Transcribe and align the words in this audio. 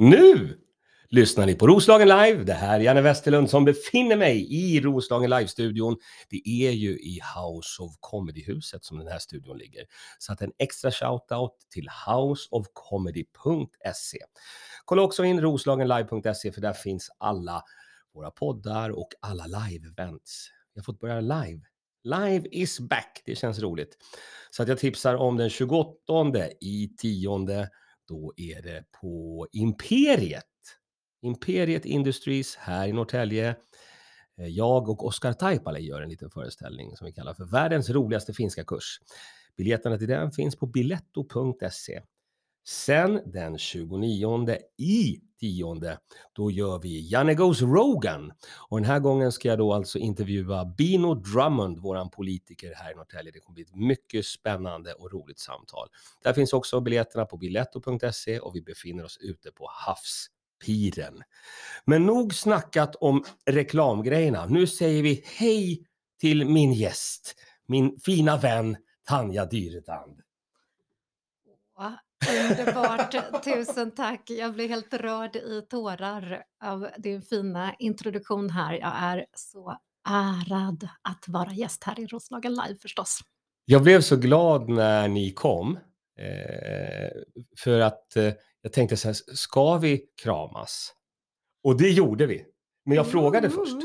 Nu 0.00 0.58
lyssnar 1.08 1.46
ni 1.46 1.54
på 1.54 1.66
Roslagen 1.66 2.08
Live. 2.08 2.44
Det 2.44 2.52
här 2.52 2.80
är 2.80 2.84
Janne 2.84 3.02
Westerlund 3.02 3.50
som 3.50 3.64
befinner 3.64 4.16
mig 4.16 4.46
i 4.50 4.80
Roslagen 4.80 5.30
Live-studion. 5.30 5.96
Det 6.30 6.42
är 6.46 6.70
ju 6.70 6.90
i 6.90 7.20
House 7.36 7.82
of 7.82 7.92
Comedy-huset 8.00 8.84
som 8.84 8.98
den 8.98 9.08
här 9.08 9.18
studion 9.18 9.58
ligger. 9.58 9.84
Så 10.18 10.32
att 10.32 10.42
en 10.42 10.52
extra 10.58 10.90
shout-out 10.90 11.50
till 11.70 11.88
houseofcomedy.se. 12.06 14.18
Kolla 14.84 15.02
också 15.02 15.24
in 15.24 15.40
roslagenlive.se 15.40 16.52
för 16.52 16.60
där 16.60 16.72
finns 16.72 17.10
alla 17.18 17.62
våra 18.14 18.30
poddar 18.30 18.90
och 18.90 19.08
alla 19.20 19.46
live-events. 19.46 20.48
Vi 20.74 20.80
har 20.80 20.84
fått 20.84 21.00
börja 21.00 21.20
live. 21.20 21.60
Live 22.04 22.48
is 22.50 22.80
back. 22.80 23.22
Det 23.24 23.36
känns 23.36 23.58
roligt. 23.58 23.96
Så 24.50 24.62
att 24.62 24.68
jag 24.68 24.78
tipsar 24.78 25.14
om 25.14 25.36
den 25.36 25.50
28 25.50 25.94
i 26.60 26.88
tionde 26.98 27.68
då 28.08 28.32
är 28.36 28.62
det 28.62 28.84
på 29.00 29.46
Imperiet. 29.52 30.44
Imperiet 31.22 31.84
Industries 31.84 32.56
här 32.56 32.88
i 32.88 32.92
Norrtälje. 32.92 33.56
Eh, 34.38 34.46
jag 34.46 34.88
och 34.88 35.06
Oskar 35.06 35.32
Taipale 35.32 35.80
gör 35.80 36.02
en 36.02 36.08
liten 36.08 36.30
föreställning 36.30 36.96
som 36.96 37.04
vi 37.04 37.12
kallar 37.12 37.34
för 37.34 37.44
världens 37.44 37.90
roligaste 37.90 38.32
finska 38.32 38.64
kurs. 38.64 39.00
Biljetterna 39.56 39.98
till 39.98 40.08
den 40.08 40.32
finns 40.32 40.56
på 40.56 40.66
biletto.se. 40.66 42.00
Sen 42.68 43.20
den 43.26 43.58
29 43.58 44.56
i 44.76 45.20
tionde, 45.40 45.98
då 46.32 46.50
gör 46.50 46.78
vi 46.78 47.10
Janne 47.10 47.34
Goes 47.34 47.62
Rogan. 47.62 48.32
Och 48.70 48.78
den 48.78 48.84
här 48.84 48.98
gången 48.98 49.32
ska 49.32 49.48
jag 49.48 49.58
då 49.58 49.72
alltså 49.72 49.98
intervjua 49.98 50.64
Bino 50.64 51.14
Drummond, 51.14 51.78
våran 51.78 52.10
politiker 52.10 52.74
här 52.74 52.92
i 52.92 52.94
Norrtälje. 52.94 53.32
Det 53.32 53.40
kommer 53.40 53.54
bli 53.54 53.62
ett 53.62 53.74
mycket 53.74 54.26
spännande 54.26 54.92
och 54.92 55.12
roligt 55.12 55.38
samtal. 55.38 55.88
Där 56.22 56.32
finns 56.32 56.52
också 56.52 56.80
biljetterna 56.80 57.24
på 57.24 57.36
biletto.se 57.36 58.40
och 58.40 58.56
vi 58.56 58.62
befinner 58.62 59.04
oss 59.04 59.18
ute 59.20 59.52
på 59.52 59.68
Havspiren. 59.70 61.22
Men 61.84 62.06
nog 62.06 62.34
snackat 62.34 62.94
om 62.94 63.24
reklamgrejerna. 63.46 64.46
Nu 64.46 64.66
säger 64.66 65.02
vi 65.02 65.24
hej 65.26 65.86
till 66.20 66.46
min 66.46 66.72
gäst, 66.72 67.34
min 67.66 67.98
fina 68.04 68.36
vän 68.36 68.76
Tanja 69.06 69.44
Dyredand. 69.44 70.20
Underbart, 72.28 73.44
tusen 73.44 73.90
tack. 73.90 74.30
Jag 74.30 74.54
blir 74.54 74.68
helt 74.68 74.94
rörd 74.94 75.36
i 75.36 75.62
tårar 75.70 76.42
av 76.64 76.88
din 76.98 77.22
fina 77.22 77.74
introduktion 77.78 78.50
här. 78.50 78.72
Jag 78.72 78.92
är 78.96 79.26
så 79.34 79.78
ärad 80.08 80.88
att 81.02 81.24
vara 81.28 81.52
gäst 81.52 81.84
här 81.84 82.00
i 82.00 82.06
Roslagen 82.06 82.52
Live 82.52 82.78
förstås. 82.82 83.20
Jag 83.64 83.82
blev 83.82 84.00
så 84.00 84.16
glad 84.16 84.68
när 84.68 85.08
ni 85.08 85.30
kom. 85.30 85.78
Eh, 86.18 87.10
för 87.58 87.80
att 87.80 88.16
eh, 88.16 88.32
jag 88.62 88.72
tänkte 88.72 88.96
så 88.96 89.08
här, 89.08 89.16
ska 89.34 89.76
vi 89.78 90.04
kramas? 90.22 90.94
Och 91.64 91.78
det 91.78 91.90
gjorde 91.90 92.26
vi. 92.26 92.44
Men 92.84 92.96
jag 92.96 93.10
frågade 93.10 93.50
först. 93.50 93.76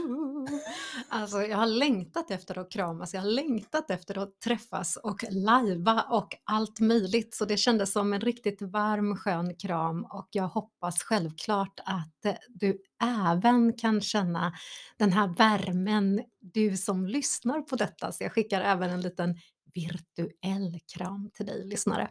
Alltså, 1.16 1.42
jag 1.42 1.58
har 1.58 1.66
längtat 1.66 2.32
efter 2.32 2.60
att 2.60 2.72
kramas, 2.72 3.14
jag 3.14 3.22
har 3.22 3.30
längtat 3.30 3.92
efter 3.92 4.18
att 4.18 4.40
träffas 4.40 4.98
och 4.98 5.24
lajva 5.30 6.02
och 6.02 6.36
allt 6.44 6.80
möjligt. 6.80 7.36
Så 7.36 7.46
det 7.46 7.58
kändes 7.58 7.92
som 7.92 8.14
en 8.14 8.22
riktigt 8.22 8.62
varm 8.62 9.18
skön 9.18 9.56
kram 9.56 10.06
och 10.06 10.28
jag 10.32 10.48
hoppas 10.48 11.04
självklart 11.04 11.80
att 11.86 12.26
eh, 12.26 12.34
du 12.50 12.78
även 13.04 13.74
kan 13.74 14.02
känna 14.02 14.54
den 14.98 15.14
här 15.14 15.28
värmen, 15.28 16.22
du 16.40 16.78
som 16.78 17.08
lyssnar 17.08 17.62
på 17.62 17.76
detta. 17.76 18.12
Så 18.12 18.24
jag 18.24 18.32
skickar 18.32 18.62
även 18.62 18.90
en 18.90 19.02
liten 19.02 19.36
virtuell 19.74 20.80
kram 20.96 21.30
till 21.34 21.46
dig 21.46 21.66
lyssnare. 21.68 22.10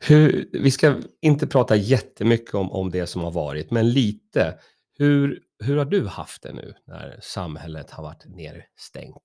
Hur, 0.00 0.48
vi 0.52 0.70
ska 0.70 1.00
inte 1.22 1.46
prata 1.46 1.76
jättemycket 1.76 2.54
om, 2.54 2.70
om 2.70 2.90
det 2.90 3.06
som 3.06 3.22
har 3.22 3.32
varit, 3.32 3.70
men 3.70 3.90
lite. 3.90 4.58
Hur, 4.98 5.42
hur 5.64 5.76
har 5.76 5.84
du 5.84 6.06
haft 6.06 6.42
det 6.42 6.52
nu 6.52 6.74
när 6.86 7.18
samhället 7.22 7.90
har 7.90 8.02
varit 8.02 8.24
nedstängt? 8.26 9.16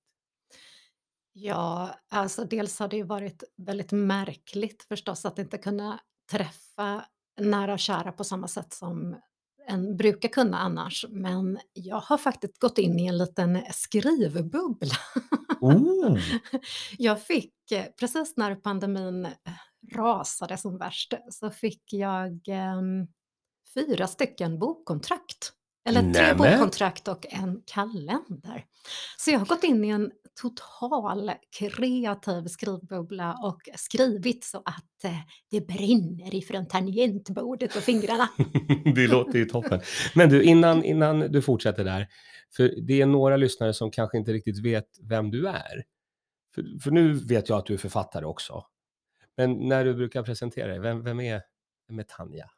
Ja, 1.34 1.96
alltså 2.10 2.46
dels 2.46 2.80
har 2.80 2.88
det 2.88 2.98
ju 2.98 3.04
varit 3.04 3.44
väldigt 3.58 3.92
märkligt 3.92 4.84
förstås 4.84 5.26
att 5.26 5.40
inte 5.40 5.58
kunna 5.58 6.00
träffa 6.32 7.06
nära 7.38 7.74
och 7.74 7.80
kära 7.80 8.12
på 8.12 8.24
samma 8.24 8.48
sätt 8.48 8.74
som 8.74 9.16
en 9.68 9.98
brukar 9.98 10.30
kunna 10.30 10.58
annars. 10.58 11.06
Men 11.10 11.60
jag 11.74 12.00
har 12.00 12.18
faktiskt 12.18 12.60
gått 12.60 12.78
in 12.78 13.00
i 13.00 13.08
en 13.08 13.18
liten 13.18 13.62
skrivbubbla. 13.72 14.96
Oh. 15.62 16.18
Jag 16.98 17.22
fick, 17.22 17.54
precis 18.00 18.38
när 18.38 18.56
pandemin 18.56 19.26
eh, 19.26 19.32
rasade 19.96 20.58
som 20.58 20.78
värst, 20.78 21.14
så 21.30 21.50
fick 21.50 21.94
jag 21.94 22.48
eh, 22.48 22.82
fyra 23.74 24.08
stycken 24.08 24.60
bokkontrakt. 24.60 25.54
Eller 25.90 26.14
tre 26.14 26.22
Nämen. 26.22 26.38
bokkontrakt 26.38 27.08
och 27.08 27.26
en 27.30 27.62
kalender. 27.66 28.66
Så 29.18 29.32
jag 29.32 29.40
har 29.40 29.46
gått 29.46 29.64
in 29.64 29.86
i 29.86 29.90
en 29.90 30.12
total 30.42 31.32
kreativ 31.60 32.48
skrivbubbla 32.48 33.36
och 33.44 33.62
skrivit 33.76 34.44
så 34.44 34.58
att 34.58 35.04
eh, 35.04 35.20
det 35.52 35.68
brinner 35.68 36.36
ifrån 36.36 36.68
tangentbordet 36.68 37.76
och 37.76 37.82
fingrarna. 37.82 38.30
det 38.96 39.08
låter 39.08 39.40
ju 39.40 39.46
toppen. 39.46 39.82
Men 40.16 40.30
du, 40.30 40.44
innan, 40.44 40.84
innan 40.84 41.20
du 41.20 41.42
fortsätter 41.42 41.84
där, 41.84 42.08
för 42.56 42.74
det 42.88 43.02
är 43.02 43.06
några 43.06 43.38
lyssnare 43.38 43.74
som 43.74 43.92
kanske 43.92 44.18
inte 44.18 44.34
riktigt 44.34 44.66
vet 44.66 44.88
vem 45.10 45.32
du 45.32 45.48
är. 45.48 45.84
För, 46.56 46.80
för 46.84 46.92
nu 46.92 47.14
vet 47.14 47.50
jag 47.50 47.58
att 47.58 47.66
du 47.66 47.74
är 47.74 47.78
författare 47.78 48.26
också. 48.26 48.66
Men 49.38 49.68
när 49.68 49.86
du 49.86 49.94
brukar 49.94 50.24
presentera 50.24 50.68
dig, 50.68 50.80
vem, 50.80 51.04
vem, 51.04 51.20
är, 51.20 51.42
vem 51.88 52.00
är 52.00 52.04
Tanja? 52.04 52.50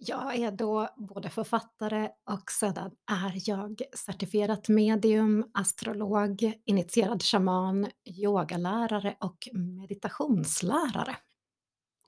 Jag 0.00 0.36
är 0.36 0.50
då 0.50 0.88
både 0.96 1.28
författare 1.28 2.08
och 2.30 2.50
sedan 2.50 2.90
är 3.10 3.32
jag 3.50 3.82
certifierat 4.06 4.68
medium, 4.68 5.50
astrolog, 5.54 6.52
initierad 6.64 7.22
shaman, 7.22 7.86
yogalärare 8.04 9.16
och 9.20 9.48
meditationslärare. 9.52 11.16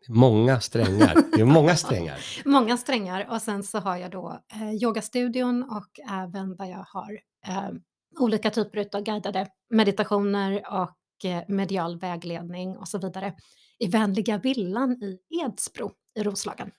Många 0.08 0.60
strängar. 0.60 1.16
Det 1.36 1.40
är 1.40 1.44
många 1.44 1.76
strängar. 1.76 2.20
Många 2.44 2.76
strängar 2.76 3.26
och 3.30 3.42
sen 3.42 3.62
så 3.62 3.78
har 3.78 3.96
jag 3.96 4.10
då 4.10 4.40
eh, 4.52 4.72
yogastudion 4.74 5.62
och 5.62 6.00
även 6.10 6.56
där 6.56 6.66
jag 6.66 6.84
har 6.88 7.12
eh, 7.46 7.70
olika 8.18 8.50
typer 8.50 8.96
av 8.96 9.02
guidade 9.02 9.48
meditationer 9.70 10.62
och 10.70 11.24
eh, 11.24 11.42
medial 11.48 11.98
vägledning 11.98 12.76
och 12.76 12.88
så 12.88 12.98
vidare 12.98 13.34
i 13.78 13.86
Vänliga 13.86 14.38
villan 14.38 15.02
i 15.02 15.40
Edsbro 15.44 15.92
i 16.14 16.22
Roslagen. 16.22 16.70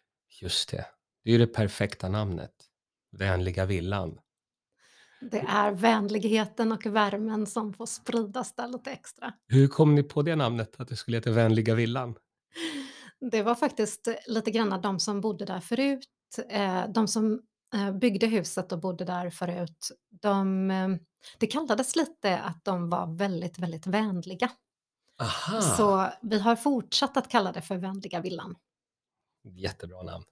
Just 0.42 0.72
det. 0.72 0.86
Det 1.24 1.30
är 1.30 1.32
ju 1.32 1.38
det 1.38 1.48
perfekta 1.48 2.09
namnet. 2.09 2.52
Vänliga 3.12 3.66
villan. 3.66 4.20
Det 5.22 5.40
är 5.40 5.72
vänligheten 5.72 6.72
och 6.72 6.86
värmen 6.86 7.48
som 7.48 7.74
får 7.74 7.86
spridas 7.86 8.56
där 8.56 8.68
lite 8.68 8.92
extra. 8.92 9.34
Hur 9.48 9.68
kom 9.68 9.96
ni 9.96 10.04
på 10.04 10.22
det 10.22 10.36
namnet, 10.36 10.80
att 10.80 10.88
det 10.88 10.96
skulle 10.96 11.18
heta 11.18 11.31
Vänliga 11.31 11.76
villan? 11.76 12.16
Det 13.31 13.44
var 13.44 13.56
faktiskt 13.56 14.08
lite 14.28 14.52
grann 14.52 14.81
de 14.81 15.00
som 15.00 15.22
bodde 15.22 15.46
där 15.46 15.60
förut, 15.60 16.08
eh, 16.50 16.88
de 16.90 17.08
som 17.08 17.42
eh, 17.74 17.92
byggde 17.92 18.28
huset 18.28 18.72
och 18.72 18.80
bodde 18.80 19.06
där 19.06 19.30
förut, 19.30 19.92
de, 20.22 20.72
eh, 20.72 20.90
det 21.40 21.48
kallades 21.48 21.96
lite 21.96 22.40
att 22.40 22.64
de 22.66 22.90
var 22.90 23.18
väldigt, 23.18 23.60
väldigt 23.60 23.88
vänliga. 23.88 24.52
Aha, 25.22 25.62
Så 25.62 26.10
vi 26.22 26.40
har 26.40 26.56
fortsatt 26.56 27.18
att 27.18 27.30
kalla 27.30 27.52
det 27.52 27.62
för 27.62 27.78
Vänliga 27.78 28.22
villan. 28.22 28.56
jättebra 29.44 30.04
namn. 30.04 30.26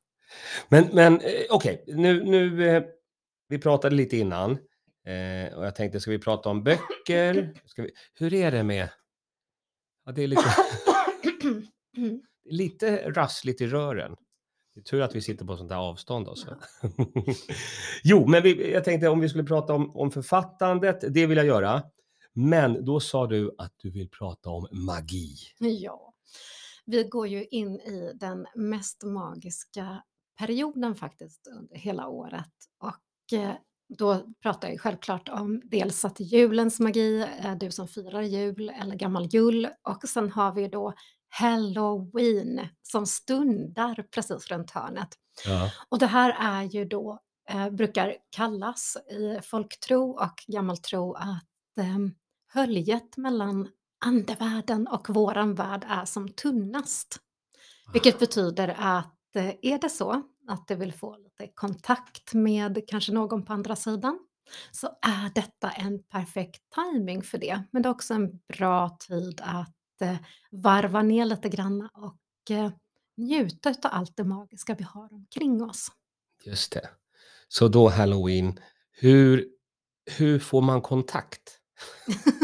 Men, 0.69 0.89
men 0.93 1.21
eh, 1.21 1.45
okej, 1.49 1.83
nu, 1.87 2.23
nu, 2.23 2.69
eh, 2.69 2.83
vi 3.47 3.57
pratade 3.57 3.95
lite 3.95 4.17
innan 4.17 4.51
eh, 5.05 5.57
och 5.57 5.65
jag 5.65 5.75
tänkte, 5.75 5.99
ska 5.99 6.11
vi 6.11 6.19
prata 6.19 6.49
om 6.49 6.63
böcker? 6.63 7.53
Vi, 7.77 7.91
hur 8.13 8.33
är 8.33 8.51
det 8.51 8.63
med, 8.63 8.89
ja, 10.05 10.11
det 10.11 10.23
är 10.23 10.27
lite, 10.27 10.43
lite 12.49 13.11
rassligt 13.11 13.61
i 13.61 13.67
rören. 13.67 14.15
Det 14.75 14.79
är 14.79 14.83
tur 14.83 15.01
att 15.01 15.15
vi 15.15 15.21
sitter 15.21 15.45
på 15.45 15.57
sånt 15.57 15.71
här 15.71 15.79
avstånd 15.79 16.27
också. 16.27 16.57
jo, 18.03 18.27
men 18.27 18.43
vi, 18.43 18.71
jag 18.71 18.83
tänkte 18.83 19.09
om 19.09 19.19
vi 19.19 19.29
skulle 19.29 19.43
prata 19.43 19.73
om, 19.73 19.95
om 19.95 20.11
författandet, 20.11 21.13
det 21.13 21.25
vill 21.25 21.37
jag 21.37 21.45
göra. 21.45 21.83
Men 22.33 22.85
då 22.85 22.99
sa 22.99 23.27
du 23.27 23.55
att 23.57 23.73
du 23.77 23.91
vill 23.91 24.09
prata 24.09 24.49
om 24.49 24.67
magi. 24.71 25.35
Ja, 25.59 26.13
vi 26.85 27.03
går 27.03 27.27
ju 27.27 27.45
in 27.45 27.79
i 27.79 28.11
den 28.15 28.47
mest 28.55 29.03
magiska 29.03 30.03
perioden 30.39 30.95
faktiskt 30.95 31.47
under 31.47 31.75
hela 31.75 32.07
året 32.07 32.53
och 32.83 33.37
eh, 33.37 33.55
då 33.97 34.33
pratar 34.41 34.69
jag 34.69 34.81
självklart 34.81 35.29
om 35.29 35.61
dels 35.63 36.05
att 36.05 36.19
julens 36.19 36.79
magi, 36.79 37.27
eh, 37.43 37.55
du 37.55 37.71
som 37.71 37.87
firar 37.87 38.21
jul 38.21 38.71
eller 38.81 38.95
gammal 38.95 39.25
jul 39.25 39.67
och 39.83 40.09
sen 40.09 40.31
har 40.31 40.53
vi 40.53 40.67
då 40.67 40.93
Halloween 41.29 42.67
som 42.83 43.05
stundar 43.05 44.07
precis 44.11 44.47
runt 44.47 44.71
hörnet. 44.71 45.09
Ja. 45.45 45.71
Och 45.89 45.99
det 45.99 46.07
här 46.07 46.35
är 46.39 46.63
ju 46.63 46.85
då, 46.85 47.19
eh, 47.49 47.69
brukar 47.69 48.15
kallas 48.29 48.97
i 49.11 49.39
folktro 49.43 50.09
och 50.11 50.43
gammaltro 50.47 51.13
att 51.13 51.77
eh, 51.79 51.97
höljet 52.53 53.17
mellan 53.17 53.69
andevärlden 54.05 54.87
och 54.87 55.09
våran 55.09 55.55
värld 55.55 55.85
är 55.89 56.05
som 56.05 56.29
tunnast. 56.29 57.19
Vilket 57.93 58.19
betyder 58.19 58.75
att 58.79 59.18
är 59.35 59.79
det 59.79 59.89
så 59.89 60.23
att 60.47 60.67
du 60.67 60.75
vill 60.75 60.93
få 60.93 61.17
lite 61.17 61.47
kontakt 61.53 62.33
med 62.33 62.83
kanske 62.87 63.11
någon 63.11 63.45
på 63.45 63.53
andra 63.53 63.75
sidan, 63.75 64.19
så 64.71 64.87
är 65.01 65.31
detta 65.35 65.69
en 65.69 66.03
perfekt 66.03 66.61
timing 66.75 67.23
för 67.23 67.37
det. 67.37 67.63
Men 67.71 67.81
det 67.81 67.89
är 67.89 67.91
också 67.91 68.13
en 68.13 68.39
bra 68.57 68.97
tid 68.99 69.41
att 69.43 70.01
eh, 70.01 70.17
varva 70.51 71.01
ner 71.01 71.25
lite 71.25 71.49
grann 71.49 71.89
och 71.93 72.51
eh, 72.51 72.71
njuta 73.17 73.69
av 73.69 73.75
allt 73.83 74.17
det 74.17 74.23
magiska 74.23 74.75
vi 74.75 74.83
har 74.83 75.13
omkring 75.13 75.63
oss. 75.63 75.91
Just 76.43 76.71
det. 76.71 76.89
Så 77.47 77.67
då 77.67 77.89
halloween, 77.89 78.59
hur, 78.91 79.47
hur 80.17 80.39
får 80.39 80.61
man 80.61 80.81
kontakt? 80.81 81.59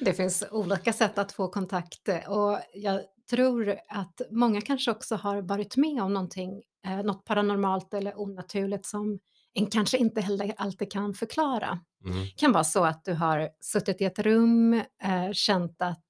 Det 0.00 0.14
finns 0.14 0.44
olika 0.50 0.92
sätt 0.92 1.18
att 1.18 1.32
få 1.32 1.48
kontakt 1.48 2.08
eh, 2.08 2.30
och 2.30 2.60
jag 2.74 3.00
tror 3.30 3.76
att 3.88 4.20
många 4.30 4.60
kanske 4.60 4.90
också 4.90 5.16
har 5.16 5.42
varit 5.42 5.76
med 5.76 6.02
om 6.02 6.12
någonting, 6.14 6.62
eh, 6.86 7.02
något 7.02 7.24
paranormalt 7.24 7.94
eller 7.94 8.20
onaturligt 8.20 8.86
som 8.86 9.18
en 9.54 9.66
kanske 9.66 9.98
inte 9.98 10.20
heller 10.20 10.54
alltid 10.56 10.92
kan 10.92 11.14
förklara. 11.14 11.80
Mm. 12.04 12.22
Det 12.22 12.36
kan 12.36 12.52
vara 12.52 12.64
så 12.64 12.84
att 12.84 13.04
du 13.04 13.14
har 13.14 13.48
suttit 13.60 14.00
i 14.00 14.04
ett 14.04 14.18
rum, 14.18 14.74
eh, 15.02 15.32
känt 15.32 15.82
att 15.82 16.02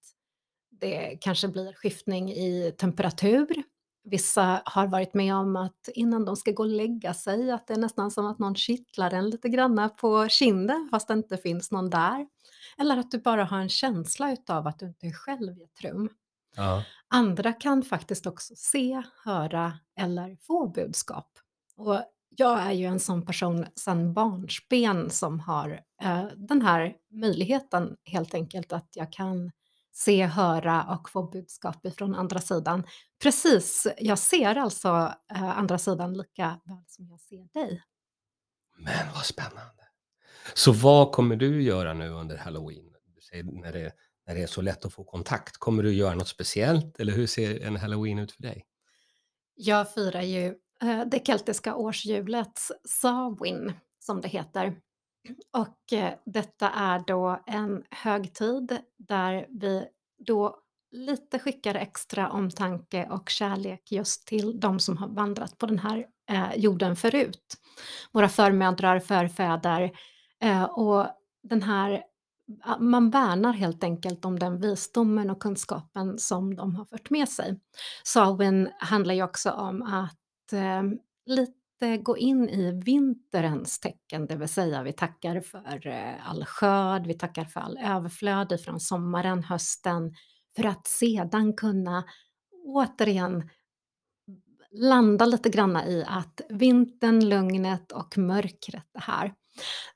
det 0.70 1.18
kanske 1.20 1.48
blir 1.48 1.72
skiftning 1.72 2.32
i 2.32 2.74
temperatur. 2.78 3.62
Vissa 4.04 4.62
har 4.64 4.86
varit 4.86 5.14
med 5.14 5.34
om 5.34 5.56
att 5.56 5.88
innan 5.94 6.24
de 6.24 6.36
ska 6.36 6.50
gå 6.50 6.62
och 6.62 6.68
lägga 6.68 7.14
sig, 7.14 7.50
att 7.50 7.66
det 7.66 7.74
är 7.74 7.78
nästan 7.78 8.10
som 8.10 8.26
att 8.26 8.38
någon 8.38 8.54
kittlar 8.54 9.10
en 9.10 9.30
lite 9.30 9.48
granna 9.48 9.88
på 9.88 10.28
kinden 10.28 10.88
fast 10.90 11.08
det 11.08 11.14
inte 11.14 11.36
finns 11.36 11.70
någon 11.70 11.90
där. 11.90 12.26
Eller 12.78 12.96
att 12.96 13.10
du 13.10 13.18
bara 13.18 13.44
har 13.44 13.60
en 13.60 13.68
känsla 13.68 14.32
utav 14.32 14.66
att 14.66 14.78
du 14.78 14.86
inte 14.86 15.06
är 15.06 15.12
själv 15.12 15.58
i 15.58 15.62
ett 15.62 15.84
rum. 15.84 16.08
Ja. 16.56 16.84
Andra 17.08 17.52
kan 17.52 17.82
faktiskt 17.82 18.26
också 18.26 18.54
se, 18.56 19.02
höra 19.24 19.78
eller 20.00 20.36
få 20.40 20.68
budskap. 20.68 21.38
Och 21.76 22.02
jag 22.28 22.60
är 22.60 22.72
ju 22.72 22.86
en 22.86 23.00
sån 23.00 23.26
person 23.26 23.66
sedan 23.74 24.14
barnsben 24.14 25.10
som 25.10 25.40
har 25.40 25.80
eh, 26.02 26.26
den 26.36 26.62
här 26.62 26.94
möjligheten 27.10 27.96
helt 28.04 28.34
enkelt 28.34 28.72
att 28.72 28.88
jag 28.92 29.12
kan 29.12 29.52
se, 29.92 30.26
höra 30.26 30.82
och 30.82 31.10
få 31.10 31.22
budskap 31.22 31.86
ifrån 31.86 32.14
andra 32.14 32.40
sidan. 32.40 32.86
Precis, 33.22 33.86
jag 33.98 34.18
ser 34.18 34.56
alltså 34.56 35.12
eh, 35.34 35.58
andra 35.58 35.78
sidan 35.78 36.14
lika 36.14 36.60
väl 36.64 36.84
som 36.86 37.08
jag 37.08 37.20
ser 37.20 37.60
dig. 37.60 37.82
Men 38.78 39.12
vad 39.14 39.24
spännande. 39.24 39.82
Så 40.54 40.72
vad 40.72 41.12
kommer 41.12 41.36
du 41.36 41.62
göra 41.62 41.94
nu 41.94 42.08
under 42.08 42.36
halloween? 42.36 42.92
Du 43.14 43.20
säger 43.20 43.44
när 43.44 43.72
det, 43.72 43.92
när 44.26 44.34
det 44.34 44.42
är 44.42 44.46
så 44.46 44.62
lätt 44.62 44.84
att 44.84 44.92
få 44.92 45.04
kontakt. 45.04 45.56
Kommer 45.56 45.82
du 45.82 45.94
göra 45.94 46.14
något 46.14 46.28
speciellt 46.28 47.00
eller 47.00 47.12
hur 47.12 47.26
ser 47.26 47.62
en 47.62 47.76
halloween 47.76 48.18
ut 48.18 48.32
för 48.32 48.42
dig? 48.42 48.64
Jag 49.54 49.94
firar 49.94 50.22
ju 50.22 50.46
eh, 50.82 51.04
det 51.06 51.26
keltiska 51.26 51.74
årshjulet 51.74 52.60
Samhain 52.88 53.72
som 53.98 54.20
det 54.20 54.28
heter. 54.28 54.76
Och 55.52 55.92
eh, 55.92 56.14
detta 56.26 56.70
är 56.70 57.04
då 57.06 57.42
en 57.46 57.84
högtid 57.90 58.78
där 58.96 59.46
vi 59.48 59.86
då 60.26 60.60
lite 60.90 61.38
skickar 61.38 61.74
extra 61.74 62.30
omtanke 62.30 63.08
och 63.10 63.28
kärlek 63.28 63.92
just 63.92 64.26
till 64.26 64.60
de 64.60 64.80
som 64.80 64.96
har 64.96 65.08
vandrat 65.08 65.58
på 65.58 65.66
den 65.66 65.78
här 65.78 66.06
eh, 66.30 66.56
jorden 66.56 66.96
förut. 66.96 67.54
Våra 68.12 68.28
förmödrar, 68.28 69.00
förfäder 69.00 69.92
eh, 70.42 70.62
och 70.64 71.06
den 71.42 71.62
här 71.62 72.02
man 72.78 73.10
värnar 73.10 73.52
helt 73.52 73.84
enkelt 73.84 74.24
om 74.24 74.38
den 74.38 74.60
visdomen 74.60 75.30
och 75.30 75.42
kunskapen 75.42 76.18
som 76.18 76.56
de 76.56 76.76
har 76.76 76.84
fört 76.84 77.10
med 77.10 77.28
sig. 77.28 77.60
Samhain 78.04 78.70
handlar 78.78 79.14
ju 79.14 79.22
också 79.22 79.50
om 79.50 79.82
att 79.82 80.52
eh, 80.52 80.82
lite 81.26 81.96
gå 82.02 82.18
in 82.18 82.48
i 82.48 82.82
vinterens 82.84 83.80
tecken, 83.80 84.26
det 84.26 84.36
vill 84.36 84.48
säga 84.48 84.82
vi 84.82 84.92
tackar 84.92 85.40
för 85.40 85.86
eh, 85.86 86.30
all 86.30 86.44
skörd, 86.44 87.06
vi 87.06 87.14
tackar 87.14 87.44
för 87.44 87.60
all 87.60 87.78
överflöd 87.78 88.52
ifrån 88.52 88.80
sommaren, 88.80 89.44
hösten, 89.44 90.14
för 90.56 90.66
att 90.66 90.86
sedan 90.86 91.52
kunna 91.52 92.04
återigen 92.64 93.50
landa 94.70 95.26
lite 95.26 95.48
granna 95.48 95.86
i 95.86 96.04
att 96.08 96.40
vintern, 96.48 97.28
lugnet 97.28 97.92
och 97.92 98.18
mörkret 98.18 98.86
är 98.94 99.00
här. 99.00 99.34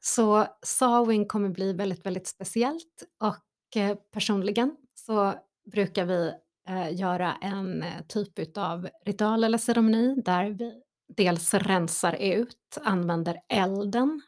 Så 0.01 0.47
sawing 0.63 1.27
kommer 1.27 1.49
bli 1.49 1.73
väldigt, 1.73 2.07
väldigt 2.07 2.27
speciellt 2.27 3.05
och 3.21 3.77
eh, 3.77 3.97
personligen 4.13 4.77
så 4.95 5.35
brukar 5.73 6.05
vi 6.05 6.33
eh, 6.69 6.95
göra 6.95 7.35
en 7.41 7.83
eh, 7.83 8.03
typ 8.09 8.57
av 8.57 8.89
ritual 9.05 9.45
eller 9.45 9.59
ceremoni 9.59 10.23
där 10.25 10.51
vi 10.51 10.83
dels 11.17 11.55
rensar 11.55 12.13
ut, 12.13 12.79
använder 12.85 13.41
elden 13.49 14.23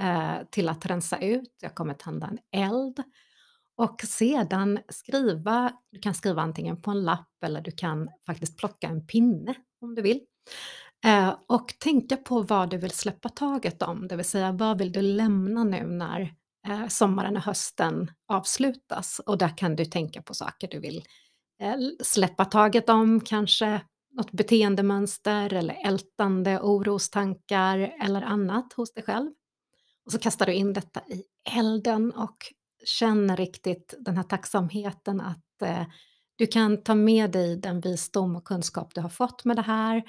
eh, 0.00 0.36
till 0.50 0.68
att 0.68 0.86
rensa 0.86 1.18
ut. 1.18 1.56
Jag 1.60 1.74
kommer 1.74 1.94
tända 1.94 2.26
en 2.26 2.38
eld 2.62 3.02
och 3.76 4.00
sedan 4.00 4.78
skriva, 4.88 5.72
du 5.92 5.98
kan 5.98 6.14
skriva 6.14 6.42
antingen 6.42 6.82
på 6.82 6.90
en 6.90 7.02
lapp 7.04 7.44
eller 7.44 7.60
du 7.60 7.70
kan 7.70 8.08
faktiskt 8.26 8.58
plocka 8.58 8.88
en 8.88 9.06
pinne 9.06 9.54
om 9.80 9.94
du 9.94 10.02
vill. 10.02 10.20
Eh, 11.04 11.36
och 11.46 11.74
tänka 11.78 12.16
på 12.16 12.42
vad 12.42 12.70
du 12.70 12.78
vill 12.78 12.90
släppa 12.90 13.28
taget 13.28 13.82
om, 13.82 14.08
det 14.08 14.16
vill 14.16 14.24
säga 14.24 14.52
vad 14.52 14.78
vill 14.78 14.92
du 14.92 15.02
lämna 15.02 15.64
nu 15.64 15.86
när 15.86 16.34
eh, 16.68 16.88
sommaren 16.88 17.36
och 17.36 17.42
hösten 17.42 18.10
avslutas. 18.28 19.20
Och 19.26 19.38
där 19.38 19.56
kan 19.56 19.76
du 19.76 19.84
tänka 19.84 20.22
på 20.22 20.34
saker 20.34 20.68
du 20.68 20.80
vill 20.80 21.04
eh, 21.60 21.74
släppa 22.02 22.44
taget 22.44 22.88
om, 22.88 23.20
kanske 23.20 23.80
något 24.12 24.32
beteendemönster 24.32 25.52
eller 25.52 25.86
ältande 25.86 26.60
orostankar 26.60 27.94
eller 28.00 28.22
annat 28.22 28.72
hos 28.72 28.92
dig 28.92 29.04
själv. 29.04 29.30
Och 30.06 30.12
så 30.12 30.18
kastar 30.18 30.46
du 30.46 30.54
in 30.54 30.72
detta 30.72 31.00
i 31.00 31.22
elden 31.58 32.12
och 32.12 32.36
känner 32.84 33.36
riktigt 33.36 33.94
den 33.98 34.16
här 34.16 34.24
tacksamheten 34.24 35.20
att 35.20 35.62
eh, 35.62 35.84
du 36.36 36.46
kan 36.46 36.82
ta 36.82 36.94
med 36.94 37.30
dig 37.30 37.56
den 37.56 37.80
visdom 37.80 38.36
och 38.36 38.44
kunskap 38.44 38.94
du 38.94 39.00
har 39.00 39.08
fått 39.08 39.44
med 39.44 39.56
det 39.56 39.62
här, 39.62 40.02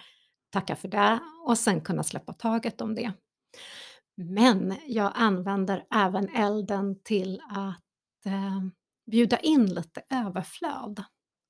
tacka 0.55 0.75
för 0.75 0.87
det 0.87 1.19
och 1.45 1.57
sen 1.57 1.81
kunna 1.81 2.03
släppa 2.03 2.33
taget 2.33 2.81
om 2.81 2.95
det. 2.95 3.13
Men 4.17 4.75
jag 4.87 5.11
använder 5.15 5.85
även 5.95 6.29
elden 6.35 6.99
till 7.03 7.41
att 7.49 8.25
eh, 8.25 8.61
bjuda 9.11 9.37
in 9.39 9.73
lite 9.73 10.01
överflöd 10.09 11.03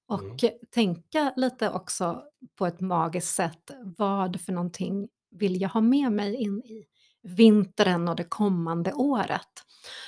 och 0.08 0.44
Mm. 0.44 0.56
tänka 0.72 1.34
lite 1.36 1.70
också 1.70 2.24
på 2.58 2.66
ett 2.66 2.82
magiskt 2.82 3.36
sätt. 3.36 3.72
Vad 3.98 4.42
för 4.42 4.54
någonting 4.54 5.08
vill 5.32 5.62
jag 5.62 5.70
ha 5.70 5.82
med 5.82 6.12
mig 6.12 6.36
in 6.36 6.60
i 6.60 6.86
vintern 7.22 8.08
och 8.08 8.16
det 8.16 8.24
kommande 8.24 8.94
året? 8.94 9.50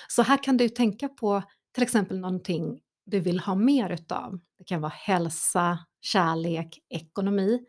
Så 0.08 0.22
här 0.22 0.44
kan 0.44 0.58
du 0.58 0.70
tänka 0.70 1.10
på 1.10 1.44
till 1.74 1.84
exempel 1.84 2.20
någonting 2.20 2.80
du 3.06 3.20
vill 3.20 3.40
ha 3.40 3.56
mer 3.56 3.90
utav. 3.90 4.40
Det 4.58 4.64
kan 4.64 4.82
vara 4.82 4.94
hälsa, 4.96 5.80
kärlek, 6.02 6.80
ekonomi, 6.90 7.60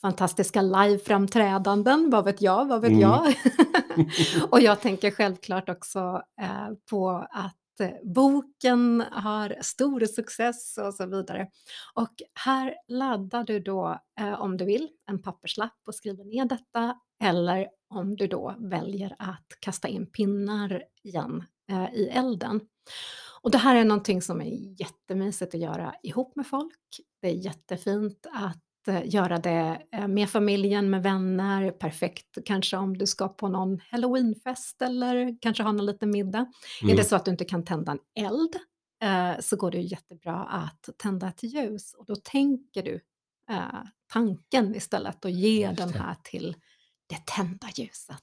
fantastiska 0.00 0.62
liveframträdanden, 0.62 2.10
vad 2.10 2.24
vet 2.24 2.42
jag, 2.42 2.66
vad 2.66 2.80
vet 2.80 2.90
Mm. 2.90 3.00
jag? 3.00 3.34
och 4.50 4.60
jag 4.60 4.80
tänker 4.80 5.10
självklart 5.10 5.68
också 5.68 6.22
eh, 6.40 6.68
på 6.90 7.10
att 7.30 7.80
eh, 7.80 7.90
boken 8.04 9.04
har 9.12 9.56
stor 9.62 10.04
success 10.06 10.78
och 10.78 10.94
så 10.94 11.06
vidare. 11.06 11.48
Och 11.94 12.14
här 12.44 12.74
laddar 12.88 13.44
du 13.44 13.60
då, 13.60 13.98
eh, 14.20 14.40
om 14.40 14.56
du 14.56 14.64
vill, 14.64 14.88
en 15.10 15.22
papperslapp 15.22 15.78
och 15.86 15.94
skriver 15.94 16.24
ner 16.24 16.44
detta 16.44 16.96
eller 17.24 17.68
om 17.94 18.16
du 18.16 18.26
då 18.26 18.54
väljer 18.58 19.16
att 19.18 19.46
kasta 19.60 19.88
in 19.88 20.06
pinnar 20.06 20.82
igen 21.02 21.44
eh, 21.70 21.94
i 21.94 22.08
elden. 22.08 22.60
Och 23.40 23.50
det 23.50 23.58
här 23.58 23.76
är 23.76 23.84
någonting 23.84 24.22
som 24.22 24.40
är 24.40 24.80
jättemysigt 24.80 25.54
att 25.54 25.60
göra 25.60 25.94
ihop 26.02 26.36
med 26.36 26.46
folk. 26.46 26.78
Det 27.22 27.28
är 27.28 27.32
jättefint 27.34 28.26
att 28.32 28.62
göra 29.04 29.38
det 29.38 29.82
eh, 29.92 30.08
med 30.08 30.30
familjen, 30.30 30.90
med 30.90 31.02
vänner, 31.02 31.70
perfekt 31.70 32.38
kanske 32.44 32.76
om 32.76 32.98
du 32.98 33.06
ska 33.06 33.28
på 33.28 33.48
någon 33.48 33.80
halloweenfest 33.90 34.82
eller 34.82 35.38
kanske 35.40 35.62
ha 35.62 35.72
någon 35.72 35.86
liten 35.86 36.10
middag. 36.10 36.46
Är 36.80 36.84
Mm. 36.84 36.96
det 36.96 37.04
så 37.04 37.16
att 37.16 37.24
du 37.24 37.30
inte 37.30 37.44
kan 37.44 37.64
tända 37.64 37.92
en 37.92 38.24
eld 38.24 38.56
eh, 39.02 39.40
så 39.40 39.56
går 39.56 39.70
det 39.70 39.78
ju 39.78 39.88
jättebra 39.88 40.44
att 40.44 40.88
tända 40.98 41.28
ett 41.28 41.42
ljus 41.42 41.94
och 41.94 42.04
då 42.06 42.16
tänker 42.16 42.82
du 42.82 43.00
eh, 43.50 43.82
tanken 44.12 44.74
istället 44.74 45.24
och 45.24 45.30
ger 45.30 45.72
den 45.72 45.92
här 45.94 46.16
till 46.22 46.56
det 47.06 47.26
tända 47.26 47.68
ljuset. 47.76 48.22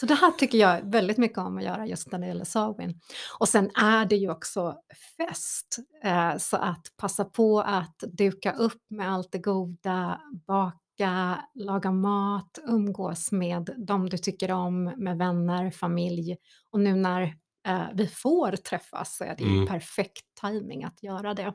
Så 0.00 0.06
det 0.06 0.14
här 0.14 0.30
tycker 0.30 0.58
jag 0.58 0.80
väldigt 0.92 1.18
mycket 1.18 1.38
om 1.38 1.58
att 1.58 1.64
göra 1.64 1.86
just 1.86 2.12
när 2.12 2.18
det 2.18 2.26
gäller 2.26 2.44
Samhain. 2.44 3.00
Och 3.38 3.48
sen 3.48 3.70
är 3.74 4.04
det 4.04 4.16
ju 4.16 4.30
också 4.30 4.76
fest, 5.16 5.76
eh, 6.04 6.36
så 6.36 6.56
att 6.56 6.86
passa 6.96 7.24
på 7.24 7.60
att 7.60 7.98
duka 7.98 8.52
upp 8.52 8.82
med 8.90 9.12
allt 9.12 9.32
det 9.32 9.38
goda, 9.38 10.20
baka, 10.46 11.38
laga 11.54 11.90
mat, 11.90 12.58
umgås 12.66 13.32
med 13.32 13.70
de 13.76 14.08
du 14.08 14.18
tycker 14.18 14.50
om, 14.52 14.84
med 14.84 15.18
vänner, 15.18 15.70
familj. 15.70 16.36
Och 16.70 16.80
nu 16.80 16.94
när 16.94 17.22
eh, 17.68 17.82
vi 17.94 18.06
får 18.06 18.52
träffas 18.56 19.16
så 19.16 19.24
är 19.24 19.36
det 19.36 19.44
ju 19.44 19.54
Mm. 19.56 19.66
perfekt 19.66 20.24
timing 20.40 20.84
att 20.84 21.02
göra 21.02 21.34
det. 21.34 21.54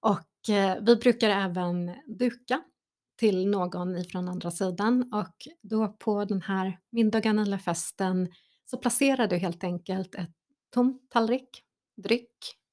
Och 0.00 0.54
eh, 0.54 0.76
vi 0.82 0.96
brukar 0.96 1.28
även 1.30 1.94
duka 2.18 2.60
till 3.18 3.48
någon 3.48 3.96
ifrån 3.96 4.28
andra 4.28 4.50
sidan 4.50 5.12
och 5.12 5.34
då 5.62 5.88
på 5.88 6.24
den 6.24 6.42
här 6.42 6.78
middagen 6.90 7.38
eller 7.38 7.58
festen 7.58 8.28
så 8.64 8.76
placerar 8.76 9.26
du 9.26 9.36
helt 9.36 9.64
enkelt 9.64 10.14
ett 10.14 10.30
tom 10.74 11.00
tallrik, 11.08 11.62
dryck, 11.96 12.32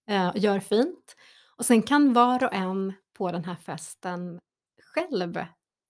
eh, 0.09 0.31
gör 0.35 0.59
fint 0.59 1.15
och 1.57 1.65
sen 1.65 1.81
kan 1.81 2.13
var 2.13 2.43
och 2.43 2.53
en 2.53 2.93
på 3.17 3.31
den 3.31 3.45
här 3.45 3.55
festen 3.55 4.39
själv 4.93 5.37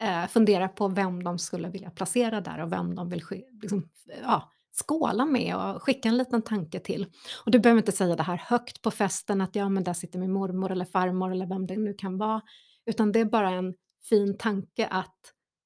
eh, 0.01 0.27
fundera 0.27 0.67
på 0.67 0.87
vem 0.87 1.23
de 1.23 1.39
skulle 1.39 1.69
vilja 1.69 1.89
placera 1.89 2.41
där 2.41 2.59
och 2.59 2.71
vem 2.71 2.95
de 2.95 3.09
vill 3.09 3.23
liksom, 3.61 3.89
ja, 4.23 4.51
skåla 4.87 5.25
med 5.25 5.55
och 5.55 5.83
skicka 5.83 6.09
en 6.09 6.17
liten 6.17 6.41
tanke 6.41 6.79
till. 6.79 7.05
Och 7.45 7.51
du 7.51 7.59
behöver 7.59 7.81
inte 7.81 7.91
säga 7.91 8.15
det 8.15 8.23
här 8.23 8.37
högt 8.37 8.81
på 8.81 8.91
festen 8.91 9.41
att 9.41 9.55
ja 9.55 9.69
men 9.69 9.83
där 9.83 9.93
sitter 9.93 10.19
min 10.19 10.31
mormor 10.31 10.71
eller 10.71 10.85
farmor 10.85 11.31
eller 11.31 11.45
vem 11.45 11.67
det 11.67 11.77
nu 11.77 11.93
kan 11.93 12.17
vara, 12.17 12.41
utan 12.85 13.11
det 13.11 13.19
är 13.19 13.25
bara 13.25 13.49
en 13.49 13.73
fin 14.09 14.37
tanke 14.37 14.87
att 14.87 15.19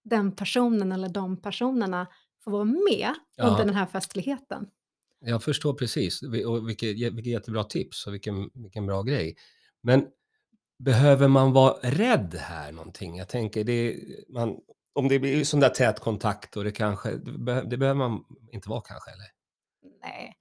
den 0.03 0.35
personen 0.35 0.91
eller 0.91 1.09
de 1.09 1.41
personerna 1.41 2.07
får 2.43 2.51
vara 2.51 2.63
med 2.63 3.13
ja. 3.35 3.47
under 3.47 3.65
den 3.65 3.75
här 3.75 3.85
festligheten. 3.85 4.67
Jag 5.25 5.43
förstår 5.43 5.73
precis, 5.73 6.21
och 6.21 6.69
vilket, 6.69 6.89
vilket 6.97 7.25
jättebra 7.25 7.63
tips 7.63 8.07
och 8.07 8.13
vilken, 8.13 8.49
vilken 8.53 8.85
bra 8.85 9.03
grej. 9.03 9.35
Men 9.83 10.07
behöver 10.83 11.27
man 11.27 11.53
vara 11.53 11.73
rädd 11.81 12.35
här 12.39 12.71
någonting? 12.71 13.17
Jag 13.17 13.29
tänker, 13.29 13.63
det, 13.63 13.99
man, 14.29 14.57
om 14.93 15.07
det 15.07 15.19
blir 15.19 15.43
sån 15.43 15.59
där 15.59 15.69
tät 15.69 15.99
kontakt 15.99 16.57
och 16.57 16.63
det 16.63 16.71
kanske, 16.71 17.11
det, 17.17 17.63
det 17.69 17.77
behöver 17.77 17.97
man 17.97 18.23
inte 18.51 18.69
vara 18.69 18.81
kanske, 18.81 19.11
eller? 19.11 19.27
Nej. 20.01 20.35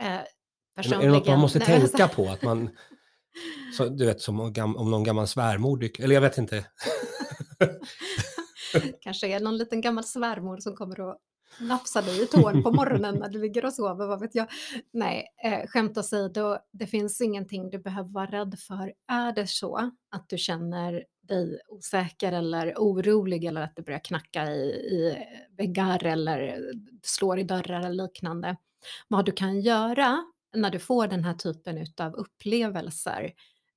Eh, 0.00 0.24
personligen... 0.76 1.02
Är 1.02 1.12
det 1.12 1.18
något 1.18 1.28
man 1.28 1.38
måste 1.40 1.58
nej, 1.58 1.66
tänka 1.66 2.02
alltså... 2.04 2.16
på? 2.16 2.30
Att 2.30 2.42
man, 2.42 2.70
så, 3.76 3.88
du 3.88 4.06
vet, 4.06 4.20
som 4.20 4.40
om, 4.40 4.76
om 4.76 4.90
någon 4.90 5.04
gammal 5.04 5.26
svärmor 5.26 5.90
eller 5.98 6.14
jag 6.14 6.22
vet 6.22 6.38
inte. 6.38 6.66
kanske 9.00 9.26
är 9.28 9.40
någon 9.40 9.56
liten 9.56 9.80
gammal 9.80 10.04
svärmor 10.04 10.56
som 10.56 10.76
kommer 10.76 11.00
och 11.00 11.18
nafsar 11.60 12.02
dig 12.02 12.22
i 12.22 12.26
tån 12.26 12.62
på 12.62 12.70
morgonen 12.70 13.14
när 13.14 13.28
du 13.28 13.40
ligger 13.40 13.64
och 13.64 13.72
sover, 13.72 14.06
vad 14.06 14.20
vet 14.20 14.34
jag. 14.34 14.46
Nej, 14.92 15.26
eh, 15.44 15.66
skämt 15.66 15.98
åsido, 15.98 16.58
det 16.72 16.86
finns 16.86 17.20
ingenting 17.20 17.70
du 17.70 17.78
behöver 17.78 18.10
vara 18.10 18.26
rädd 18.26 18.58
för. 18.58 18.92
Är 19.08 19.32
det 19.32 19.46
så 19.46 19.90
att 20.10 20.28
du 20.28 20.38
känner 20.38 21.04
dig 21.22 21.60
osäker 21.68 22.32
eller 22.32 22.74
orolig 22.76 23.44
eller 23.44 23.60
att 23.60 23.76
det 23.76 23.82
börjar 23.82 24.04
knacka 24.04 24.50
i, 24.50 24.70
i 24.70 25.16
väggar 25.56 26.04
eller 26.04 26.72
slår 27.02 27.38
i 27.38 27.42
dörrar 27.42 27.80
eller 27.80 28.04
liknande, 28.04 28.56
vad 29.08 29.24
du 29.24 29.32
kan 29.32 29.60
göra 29.60 30.24
när 30.56 30.70
du 30.70 30.78
får 30.78 31.06
den 31.06 31.24
här 31.24 31.34
typen 31.34 31.86
av 32.00 32.14
upplevelser 32.14 33.32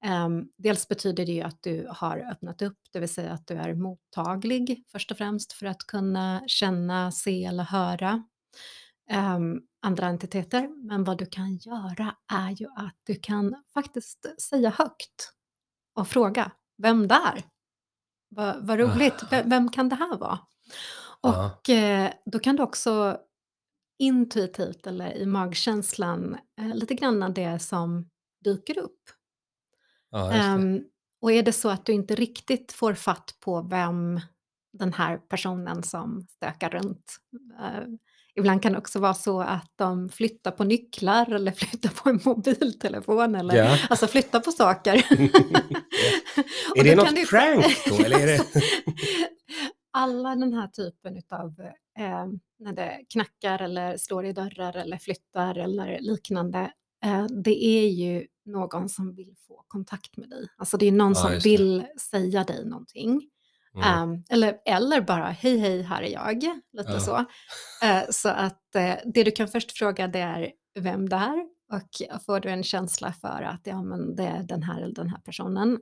Um, 0.06 0.50
dels 0.58 0.88
betyder 0.88 1.25
det 1.25 1.32
ju 1.32 1.41
att 1.41 1.63
du 1.63 1.88
har 1.89 2.32
öppnat 2.32 2.62
upp, 2.62 2.77
det 2.91 3.00
vill 3.00 3.10
säga 3.10 3.32
att 3.32 3.48
du 3.48 3.53
är 3.53 3.74
mottaglig 3.74 4.84
först 4.91 5.12
och 5.12 5.18
främst 5.18 5.53
för 5.53 5.65
att 5.65 5.88
kunna 5.88 6.44
känna, 6.48 7.12
se 7.12 7.46
eller 7.46 7.63
höra 7.63 8.24
um, 9.12 9.62
andra 9.82 10.08
entiteter. 10.08 10.68
Men 10.88 11.03
vad 11.03 11.18
du 11.18 11.25
kan 11.25 11.56
göra 11.58 12.15
är 12.32 12.50
ju 12.50 12.68
att 12.75 12.96
du 13.03 13.15
kan 13.15 13.63
faktiskt 13.74 14.41
säga 14.41 14.70
högt 14.70 15.34
och 15.96 16.08
fråga, 16.08 16.51
vem 16.77 17.08
där? 17.08 17.44
Vad, 18.29 18.68
vad 18.68 18.79
roligt, 18.79 19.24
vem, 19.29 19.50
vem, 19.50 19.72
kan 19.72 19.89
det 19.89 19.96
här 19.96 20.18
vara? 20.18 20.39
Och 21.22 21.70
uh, 21.70 22.10
då 22.25 22.39
kan 22.39 22.56
du 22.56 22.63
också 22.63 23.20
intuitivt 24.00 24.88
eller 24.88 25.18
i 25.18 25.25
magkänslan 25.25 26.38
uh, 26.62 26.75
lite 26.75 26.94
grann 26.94 27.34
det 27.34 27.60
som 27.60 28.10
dyker 28.44 28.77
upp 28.77 29.19
Ja, 30.12 30.56
um, 30.56 30.84
och 31.22 31.32
är 31.32 31.44
det 31.44 31.54
så 31.54 31.70
att 31.70 31.86
du 31.86 31.94
inte 31.94 32.16
riktigt 32.16 32.72
får 32.72 32.94
fatt 32.94 33.36
på 33.39 33.62
vem 33.62 34.20
den 34.74 34.94
här 34.94 35.18
personen 35.18 35.84
som 35.84 36.28
stökar 36.30 36.70
runt. 36.70 37.18
Uh, 37.60 37.96
ibland 38.36 38.62
kan 38.62 38.72
det 38.72 38.78
också 38.78 39.00
vara 39.00 39.13
så 39.13 39.42
att 39.42 39.72
de 39.75 40.10
flyttar 40.10 40.51
på 40.51 40.63
nycklar 40.63 41.32
eller 41.32 41.51
flyttar 41.58 41.89
på 41.89 42.10
en 42.10 42.20
mobiltelefon 42.25 43.36
eller 43.36 43.56
yeah. 43.56 43.80
alltså 43.89 44.08
flyttar 44.08 44.39
på 44.39 44.51
saker. 44.51 44.94
är 46.75 46.84
det 46.84 46.96
något 46.96 47.16
du... 47.16 47.25
prank 47.25 47.66
då? 47.89 48.04
Eller 48.04 48.20
är 48.20 48.28
det... 48.28 48.44
Alla 49.92 50.36
den 50.36 50.54
här 50.54 50.68
typen 50.68 51.22
av 51.30 51.60
eh, 52.00 52.28
när 52.60 52.74
det 52.74 53.06
knackar 53.13 53.62
eller 53.62 53.98
slår 53.98 54.25
i 54.25 54.34
dörrar 54.34 54.78
eller 54.78 54.98
flyttar 54.98 55.58
eller 55.58 56.00
liknande. 56.00 56.72
Eh, 57.06 57.25
det 57.25 57.66
är 57.66 57.88
ju 57.88 58.28
någon 58.50 58.89
som 58.89 59.15
vill 59.15 59.36
få 59.48 59.63
kontakt 59.68 60.18
med 60.18 60.29
dig. 60.29 60.48
Alltså 60.58 60.77
det 60.77 60.86
är 60.86 60.91
någon 60.91 61.13
ja, 61.15 61.22
som 61.22 61.39
vill 61.39 61.86
säga 62.12 62.44
dig 62.44 62.65
någonting. 62.65 63.29
Mm. 63.75 64.10
Um, 64.10 64.24
eller, 64.29 64.58
eller 64.65 65.01
bara 65.01 65.29
hej 65.29 65.58
hej 65.58 65.82
här 65.82 66.01
är 66.01 66.12
jag, 66.12 66.44
lite 66.74 66.91
ja. 66.91 67.00
så. 67.00 67.18
Uh, 67.86 68.10
så 68.10 68.29
att 68.29 68.62
uh, 68.75 69.12
det 69.13 69.24
du 69.24 69.32
kan 69.32 69.48
först 69.48 69.77
fråga 69.77 70.08
det 70.08 70.20
är 70.20 70.51
vem 70.79 71.10
det 71.10 71.15
är 71.15 71.48
och 71.72 72.24
får 72.25 72.39
du 72.39 72.50
en 72.50 72.63
känsla 72.63 73.13
för 73.13 73.41
att 73.41 73.62
ja, 73.63 73.84
men 73.84 74.15
det 74.15 74.24
är 74.24 74.44
den 74.44 74.63
här 74.63 74.82
eller 74.82 74.96
den 74.96 75.10
här 75.10 75.20
personen, 75.20 75.79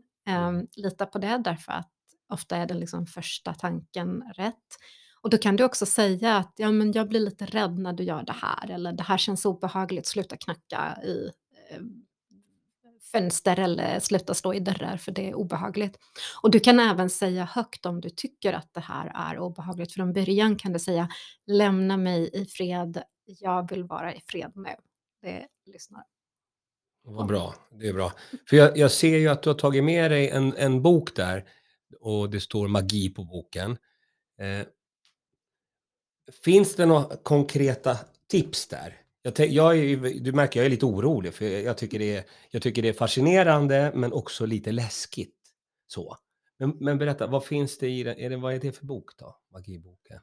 um, 0.48 0.68
lita 0.76 1.06
på 1.06 1.18
det 1.18 1.38
därför 1.38 1.72
att 1.72 1.92
ofta 2.30 2.58
är 2.58 2.66
det 2.66 2.74
liksom 2.74 3.06
första 3.06 3.54
tanken 3.54 4.24
rätt. 4.36 4.78
Och 5.22 5.30
då 5.30 5.38
kan 5.38 5.56
du 5.56 5.64
också 5.64 5.86
säga 5.86 6.38
att 6.38 6.54
ja, 6.58 6.72
men 6.72 6.92
jag 6.92 7.10
blir 7.10 7.20
lite 7.20 7.46
rädd 7.46 7.80
när 7.80 7.94
du 7.94 8.04
gör 8.04 8.24
det 8.24 8.36
här 8.42 8.72
eller 8.72 8.92
det 8.92 9.04
här 9.04 9.18
känns 9.18 9.46
obehagligt, 9.46 10.08
sluta 10.08 10.38
knacka 10.38 10.98
i 11.04 11.32
eh, 11.70 11.82
fönster 13.12 13.60
eller 13.60 14.00
sluta 14.00 14.34
slå 14.34 14.54
i 14.54 14.60
dörrar 14.60 14.98
för 14.98 15.12
det 15.12 15.30
är 15.30 15.34
obehagligt. 15.34 15.98
Och 16.42 16.52
du 16.52 16.60
kan 16.60 16.80
även 16.80 17.10
säga 17.10 17.46
högt 17.46 17.86
om 17.86 18.02
du 18.02 18.10
tycker 18.10 18.54
att 18.54 18.74
det 18.74 18.80
här 18.80 19.12
är 19.16 19.40
obehagligt. 19.40 19.94
Från 19.94 20.14
början 20.14 20.56
kan 20.56 20.74
du 20.74 20.80
säga 20.80 21.10
lämna 21.46 21.98
mig 21.98 22.30
i 22.34 22.46
fred, 22.46 23.04
jag 23.26 23.70
vill 23.70 23.84
vara 23.84 24.16
i 24.16 24.22
fred 24.28 24.52
nu. 24.56 24.76
Det 25.22 25.48
lyssnar. 25.66 26.04
Vad 27.04 27.28
bra, 27.28 27.56
det 27.72 27.88
är 27.88 27.94
bra. 27.94 28.12
För 28.50 28.58
jag, 28.58 28.78
jag, 28.78 28.92
ser 28.92 29.18
ju 29.18 29.28
att 29.28 29.44
du 29.44 29.50
har 29.50 29.58
tagit 29.58 29.84
med 29.84 30.12
dig 30.12 30.30
en, 30.30 30.56
en 30.58 30.82
bok 30.82 31.16
där 31.16 31.46
och 32.00 32.30
det 32.30 32.40
står 32.40 32.68
magi 32.68 33.10
på 33.10 33.24
boken. 33.24 33.78
Eh, 34.40 34.68
finns 36.44 36.76
det 36.76 36.86
några 36.86 37.16
konkreta 37.24 37.98
tips 38.30 38.68
där? 38.68 39.02
Jag, 39.36 39.50
jag 39.50 39.78
är, 39.78 40.20
du 40.20 40.32
märker, 40.32 40.60
jag 40.60 40.66
är 40.66 40.70
lite 40.70 40.86
orolig 40.86 41.34
för 41.34 41.46
jag 41.46 41.78
tycker, 41.78 42.00
det 42.00 42.16
är, 42.16 42.24
jag 42.50 42.62
tycker 42.62 42.82
det 42.82 42.90
är 42.90 42.94
fascinerande 42.94 43.92
men 43.96 44.14
också 44.14 44.46
lite 44.46 44.72
läskigt. 44.72 45.36
Så. 45.88 46.18
Men, 46.60 46.78
men 46.80 46.98
berätta, 46.98 47.28
vad 47.28 47.46
finns 47.46 47.78
det 47.78 47.90
i 47.90 48.04
den? 48.04 48.18
Är 48.20 48.30
det, 48.30 48.38
vad 48.38 48.54
är 48.54 48.60
det 48.60 48.72
för 48.72 48.86
bok 48.86 49.18
då? 49.18 49.38
Magiboken? 49.54 50.20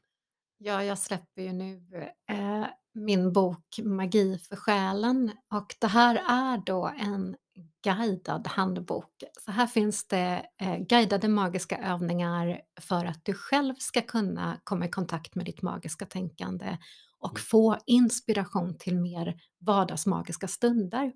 Ja, 0.58 0.84
jag 0.84 0.98
släpper 0.98 1.42
ju 1.42 1.52
nu 1.52 1.82
eh, 2.30 2.66
min 2.94 3.32
bok 3.32 3.80
Magi 3.82 4.38
för 4.38 4.56
själen 4.56 5.32
och 5.54 5.74
det 5.80 5.86
här 5.86 6.14
är 6.28 6.62
då 6.66 6.94
en 6.98 7.36
guidad 7.84 8.46
handbok. 8.46 9.10
Så 9.44 9.50
här 9.50 9.66
finns 9.66 10.08
det 10.08 10.46
eh, 10.60 10.76
guidade 10.76 11.28
magiska 11.28 11.78
övningar 11.78 12.60
för 12.80 13.04
att 13.04 13.24
du 13.24 13.34
själv 13.34 13.74
ska 13.78 14.00
kunna 14.00 14.60
komma 14.64 14.84
i 14.84 14.88
kontakt 14.88 15.34
med 15.34 15.46
ditt 15.46 15.62
magiska 15.62 16.06
tänkande 16.06 16.78
och 17.24 17.30
mm. 17.30 17.42
få 17.42 17.78
inspiration 17.86 18.78
till 18.78 18.96
mer 18.96 19.34
vardagsmagiska 19.60 20.48
stunder. 20.48 21.12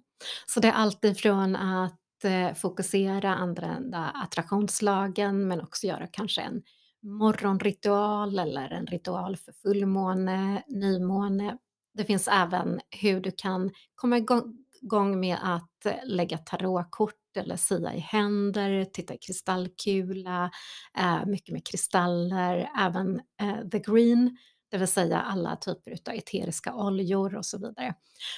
Så 0.47 0.61
det 0.61 0.69
är 0.69 0.73
alltifrån 0.73 1.57
att 1.57 2.25
eh, 2.25 2.55
fokusera, 2.55 3.35
använda 3.35 3.99
attraktionslagen 3.99 5.49
men 5.49 5.61
också 5.61 5.87
göra 5.87 6.07
kanske 6.07 6.41
en 6.41 6.63
morgonritual 7.03 8.39
eller 8.39 8.71
en 8.71 8.87
ritual 8.87 9.37
för 9.37 9.53
fullmåne, 9.53 10.63
nymåne. 10.69 11.59
Det 11.95 12.05
finns 12.05 12.29
även 12.29 12.81
hur 12.91 13.21
du 13.21 13.31
kan 13.37 13.71
komma 13.95 14.19
igång 14.19 15.21
med 15.21 15.37
att 15.43 15.87
lägga 16.05 16.39
tarotkort 16.39 17.37
eller 17.37 17.57
sia 17.57 17.95
i 17.95 17.99
händer, 17.99 18.85
titta 18.85 19.15
i 19.15 19.19
kristallkula, 19.19 20.51
eh, 20.99 21.27
mycket 21.27 21.53
med 21.53 21.67
kristaller, 21.67 22.71
även 22.79 23.21
eh, 23.41 23.69
the 23.73 23.79
green 23.79 24.37
det 24.71 24.79
vill 24.79 24.89
säga 24.89 25.21
alla 25.21 25.57
typer 25.57 25.93
av 26.09 26.15
eteriska 26.15 26.75
oljor 26.75 27.35
och 27.35 27.47
så 27.47 27.59
vidare. 27.59 27.95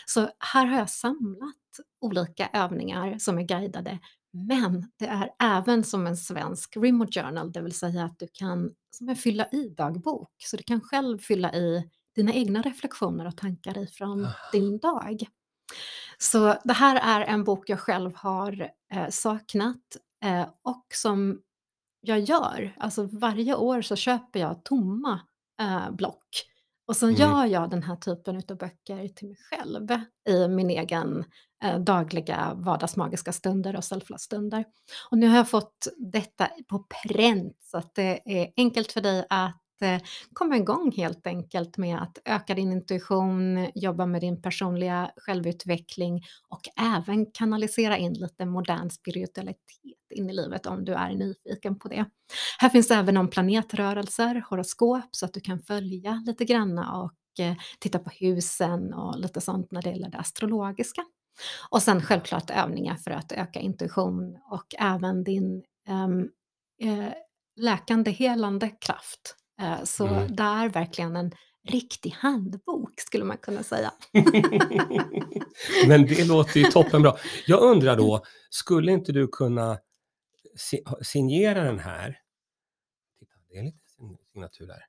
Så 0.06 0.28
här 0.38 0.66
har 0.66 0.78
jag 0.78 0.90
samlat 0.90 1.56
olika 2.00 2.50
övningar 2.52 3.18
som 3.18 3.38
är 3.38 3.42
guidade, 3.42 3.98
men 4.32 4.90
det 4.96 5.06
är 5.06 5.30
även 5.42 5.84
som 5.84 6.06
en 6.06 6.16
svensk 6.16 6.76
remote 6.76 7.20
journal, 7.20 7.52
det 7.52 7.62
vill 7.62 7.74
säga 7.74 8.04
att 8.04 8.18
du 8.18 8.28
kan 8.32 8.74
som 8.90 9.08
en 9.08 9.16
fylla 9.16 9.46
i 9.52 9.68
dagbok, 9.68 10.30
så 10.38 10.56
du 10.56 10.62
kan 10.62 10.80
själv 10.80 11.18
fylla 11.18 11.54
i 11.54 11.90
dina 12.14 12.32
egna 12.32 12.62
reflektioner 12.62 13.26
och 13.26 13.36
tankar 13.36 13.78
ifrån 13.78 14.28
din 14.52 14.78
dag. 14.78 15.26
Så 16.18 16.58
det 16.64 16.72
här 16.72 17.20
är 17.20 17.24
en 17.26 17.44
bok 17.44 17.68
jag 17.68 17.80
själv 17.80 18.14
har 18.14 18.70
eh, 18.92 19.08
saknat 19.08 19.96
eh, 20.24 20.48
och 20.62 20.86
som 20.94 21.40
jag 22.00 22.20
gör. 22.20 22.76
Alltså 22.78 23.08
varje 23.12 23.54
år 23.54 23.82
så 23.82 23.96
köper 23.96 24.40
jag 24.40 24.64
tomma 24.64 25.20
eh, 25.60 25.90
block 25.90 26.26
Och 26.88 26.96
så 26.96 27.06
Mm. 27.06 27.16
gör 27.20 27.44
jag 27.46 27.70
den 27.70 27.82
här 27.82 27.96
typen 27.96 28.36
av 28.50 28.56
böcker 28.56 29.08
till 29.08 29.28
mig 29.28 29.36
själv 29.50 29.88
i 30.28 30.48
min 30.48 30.70
egen 30.70 31.24
eh, 31.64 31.78
dagliga 31.78 32.52
vardagsmagiska 32.56 33.32
stunder 33.32 33.76
och 33.76 33.84
selflove-stunder. 33.84 34.64
Och 35.10 35.18
nu 35.18 35.28
har 35.28 35.36
jag 35.36 35.50
fått 35.50 35.86
detta 36.12 36.48
på 36.68 36.78
pränt 37.04 37.56
så 37.62 37.78
att 37.78 37.94
det 37.94 38.20
är 38.40 38.52
enkelt 38.56 38.92
för 38.92 39.00
dig 39.00 39.26
att 39.30 39.59
Eh, 39.82 40.00
komma 40.32 40.56
igång 40.56 40.92
helt 40.96 41.26
enkelt 41.26 41.76
med 41.76 42.02
att 42.02 42.18
öka 42.24 42.54
din 42.54 42.72
intuition, 42.72 43.68
jobba 43.74 44.06
med 44.06 44.20
din 44.20 44.42
personliga 44.42 45.10
självutveckling 45.16 46.22
och 46.48 46.60
även 46.96 47.26
kanalisera 47.26 47.96
in 47.98 48.12
lite 48.14 48.46
modern 48.46 48.90
spiritualitet 48.90 49.96
in 50.14 50.30
i 50.30 50.32
livet 50.32 50.66
om 50.66 50.84
du 50.84 50.92
är 50.92 51.10
nyfiken 51.14 51.78
på 51.78 51.88
det. 51.88 52.04
Här 52.58 52.68
finns 52.68 52.90
även 52.90 53.16
om 53.16 53.30
planetrörelser, 53.30 54.44
horoskop 54.50 55.04
så 55.10 55.26
att 55.26 55.34
du 55.34 55.40
kan 55.40 55.60
följa 55.60 56.22
lite 56.26 56.44
granna 56.44 57.00
och 57.02 57.44
eh, 57.44 57.54
titta 57.78 57.98
på 57.98 58.10
husen 58.10 58.94
och 58.94 59.18
lite 59.18 59.40
sånt 59.40 59.72
när 59.72 59.82
det 59.82 59.90
gäller 59.90 60.10
det 60.10 60.18
astrologiska. 60.18 61.04
Och 61.70 61.82
sen 61.82 62.02
självklart 62.02 62.50
övningar 62.50 62.96
för 62.96 63.10
att 63.10 63.32
öka 63.32 63.60
intuition 63.60 64.38
och 64.50 64.74
även 64.78 65.24
din 65.24 65.64
um, 65.88 66.30
eh, 66.82 67.12
läkande, 67.56 68.10
helande 68.10 68.68
kraft. 68.68 69.36
Eh, 69.60 69.84
så 69.84 70.06
Mm. 70.06 70.36
det 70.36 70.42
är 70.42 70.68
verkligen 70.68 71.16
en 71.16 71.32
riktig 71.68 72.10
handbok 72.10 73.00
skulle 73.00 73.24
man 73.24 73.38
kunna 73.38 73.62
säga. 73.62 73.92
Men 75.86 76.06
det 76.06 76.24
låter 76.28 76.60
ju 76.60 76.64
toppenbra. 76.66 77.16
Jag 77.46 77.62
undrar 77.62 77.96
då, 77.96 78.22
skulle 78.50 78.92
inte 78.92 79.12
du 79.12 79.28
kunna 79.28 79.78
signera 81.02 81.64
den 81.64 81.78
här? 81.78 82.18
Titta, 83.18 83.32
det 83.48 83.58
är 83.58 83.62
lite 83.62 83.78
signatur 84.32 84.66
där. 84.66 84.84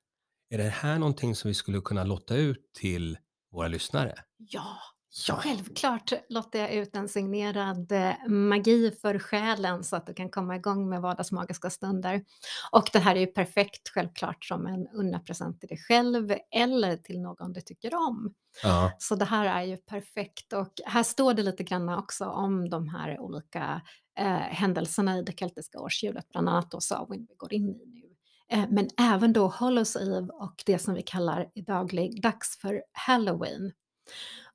Är 0.50 0.58
det 0.58 0.70
här 0.70 1.00
någonting 1.00 1.36
som 1.36 1.48
vi 1.48 1.54
skulle 1.54 1.82
kunna 1.82 2.04
lotta 2.04 2.36
ut 2.36 2.74
till 2.74 3.18
våra 3.52 3.68
lyssnare? 3.68 4.16
Ja, 4.38 4.78
Ja. 5.28 5.36
självklart 5.36 6.14
låter 6.30 6.60
jag 6.60 6.74
ut 6.74 6.96
en 6.96 7.10
signerad 7.10 7.92
eh, 7.92 8.28
magi 8.28 8.92
för 9.02 9.20
själen 9.20 9.84
så 9.84 9.96
att 9.96 10.08
du 10.08 10.14
kan 10.14 10.30
komma 10.30 10.56
igång 10.56 10.90
med 10.90 11.02
vardagsmagiska 11.02 11.70
stunder. 11.70 12.24
Och 12.72 12.90
det 12.94 13.00
här 13.00 13.16
är 13.16 13.20
ju 13.20 13.28
perfekt 13.28 13.90
självklart 13.90 14.46
som 14.46 14.68
en 14.68 14.88
unna-present 14.88 15.60
till 15.60 15.70
dig 15.70 15.78
själv 15.78 16.36
eller 16.52 16.98
till 16.98 17.22
någon 17.22 17.54
du 17.54 17.62
tycker 17.62 17.96
om. 17.96 18.34
Ja. 18.64 18.92
Så 19.00 19.16
det 19.16 19.26
här 19.26 19.46
är 19.46 19.64
ju 19.64 19.78
perfekt 19.78 20.54
och 20.54 20.74
här 20.86 21.04
står 21.04 21.34
det 21.34 21.44
lite 21.44 21.64
grann 21.64 21.90
också 21.90 22.26
om 22.26 22.70
de 22.70 22.90
här 22.90 23.20
olika 23.20 23.82
eh, 24.20 24.26
händelserna 24.36 25.18
i 25.18 25.24
det 25.24 25.40
keltiska 25.40 25.80
årshjulet, 25.80 26.30
bland 26.30 26.50
annat 26.50 26.72
då 26.72 26.82
Samhain 26.82 27.26
vi 27.30 27.36
går 27.36 27.54
in 27.54 27.70
i 27.70 27.86
nu. 27.86 28.12
Eh, 28.58 28.66
men 28.70 28.90
även 29.00 29.34
då 29.34 29.48
Hallows 29.48 29.96
Eve 29.96 30.28
och 30.34 30.64
det 30.66 30.80
som 30.80 30.94
vi 30.94 31.02
kallar 31.02 31.50
i 31.56 31.62
dagligdags 31.62 32.58
för 32.62 32.84
Halloween. 32.92 33.72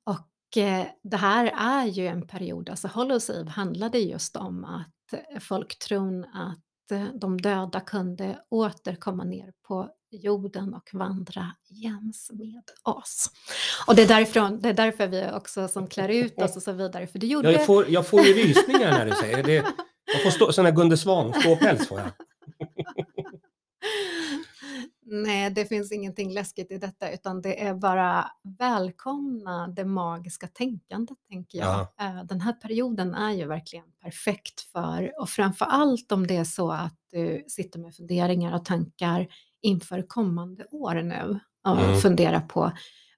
Och 0.03 0.27
det 1.03 1.17
här 1.17 1.45
är 1.57 1.85
ju 1.85 2.07
en 2.07 2.27
period, 2.27 2.69
alltså 2.69 2.87
Hallows 2.87 3.29
Eve 3.29 3.49
handlade 3.49 3.99
just 3.99 4.35
om 4.35 4.65
att 4.65 5.13
eh, 5.13 5.39
folk 5.39 5.79
tron 5.79 6.23
att 6.23 6.91
eh, 6.91 7.05
de 7.13 7.41
döda 7.41 7.79
kunde 7.79 8.39
återkomma 8.49 9.23
ner 9.23 9.53
på 9.67 9.89
jorden 10.11 10.73
och 10.73 10.89
vandra 10.93 11.51
jäms 11.69 12.31
med 12.33 12.63
oss. 12.83 13.31
Och 13.87 13.95
det 13.95 14.01
är, 14.01 14.07
därifrån, 14.07 14.59
det 14.61 14.69
är 14.69 14.73
därför 14.73 15.07
vi 15.07 15.29
också 15.33 15.67
som 15.67 15.87
klär 15.87 16.09
ut 16.09 16.41
oss 16.41 16.55
och 16.55 16.63
så 16.63 16.71
vidare, 16.71 17.07
för 17.07 17.19
det 17.19 17.27
gjorde... 17.27 17.51
Jag, 17.51 17.65
får, 17.65 17.89
jag 17.89 18.07
får 18.07 18.21
ju 18.21 18.33
rysningar 18.33 18.91
när 18.91 19.05
du 19.05 19.11
säger 19.11 19.43
det. 19.43 19.65
Jag 20.13 20.23
får 20.23 20.51
sån 20.51 20.65
här 20.65 20.71
Gunde 20.71 20.97
Svan, 20.97 21.33
ståpäls 21.33 21.87
får 21.87 21.99
jag. 21.99 22.11
Nej, 25.09 25.49
det 25.51 25.65
finns 25.65 25.91
ingenting 25.91 26.33
läskigt 26.33 26.71
i 26.71 26.77
detta, 26.77 27.11
utan 27.11 27.41
det 27.41 27.63
är 27.63 27.73
bara 27.73 28.25
välkomna 28.59 29.67
det 29.67 29.85
magiska 29.85 30.47
tänkandet, 30.47 31.17
tänker 31.29 31.57
jag. 31.57 31.87
Ja. 31.97 32.05
Eh, 32.05 32.23
Den 32.23 32.41
här 32.41 32.53
perioden 32.53 33.13
är 33.13 33.31
ju 33.31 33.45
verkligen 33.45 33.85
perfekt 34.03 34.61
för, 34.61 35.21
och 35.21 35.29
framför 35.29 35.65
allt 35.65 36.11
om 36.11 36.27
det 36.27 36.35
är 36.37 36.43
så 36.43 36.71
att 36.71 36.95
du 37.11 37.43
sitter 37.47 37.79
med 37.79 37.95
funderingar 37.95 38.55
och 38.55 38.65
tankar 38.65 39.27
inför 39.61 40.01
kommande 40.07 40.65
år 40.71 40.93
nu 40.95 41.39
och 41.67 41.79
Mm. 41.81 41.97
funderar 41.97 42.39
på 42.39 42.65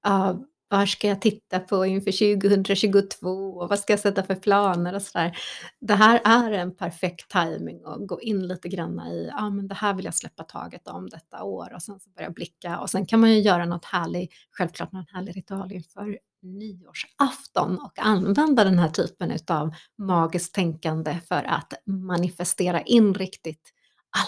uh, 0.07 0.33
vad 0.69 0.89
ska 0.89 1.07
jag 1.07 1.21
titta 1.21 1.59
på 1.59 1.85
inför 1.85 2.35
2022 2.35 3.29
och 3.29 3.69
vad 3.69 3.79
ska 3.79 3.93
jag 3.93 3.99
sätta 3.99 4.23
för 4.23 4.35
planer 4.35 4.95
och 4.95 5.01
sådär. 5.01 5.37
Det 5.81 5.93
här 5.93 6.21
är 6.25 6.51
en 6.51 6.75
perfekt 6.75 7.31
timing 7.31 7.81
att 7.85 8.07
gå 8.07 8.21
in 8.21 8.47
lite 8.47 8.69
grann 8.69 8.99
i, 8.99 9.27
ja 9.31 9.37
ah, 9.45 9.49
men 9.49 9.67
det 9.67 9.75
här 9.75 9.93
vill 9.93 10.05
jag 10.05 10.15
släppa 10.15 10.43
taget 10.43 10.87
om 10.87 11.09
detta 11.09 11.43
år 11.43 11.73
och 11.75 11.81
sen 11.83 11.99
så 11.99 12.09
börja 12.09 12.29
blicka 12.29 12.79
och 12.79 12.89
sen 12.89 13.05
kan 13.05 13.19
man 13.19 13.31
ju 13.33 13.39
göra 13.39 13.65
något 13.65 13.85
härligt, 13.85 14.31
självklart 14.51 14.91
någon 14.91 15.05
härlig 15.13 15.37
ritual 15.37 15.71
inför 15.71 16.19
nyårsafton 16.41 17.79
och 17.79 17.99
använda 17.99 18.63
den 18.63 18.79
här 18.79 18.89
typen 18.89 19.37
av 19.47 19.73
magiskt 19.97 20.53
tänkande 20.53 21.19
för 21.27 21.43
att 21.43 21.73
manifestera 21.85 22.81
in 22.81 23.13
riktigt 23.13 23.73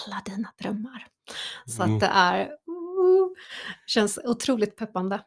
alla 0.06 0.22
dina 0.24 0.48
drömmar. 0.58 1.06
Så 1.66 1.82
Mm. 1.82 1.94
att 1.94 2.00
det 2.00 2.06
är, 2.06 2.44
uh, 2.44 3.28
känns 3.86 4.18
otroligt 4.24 4.76
peppande. 4.76 5.20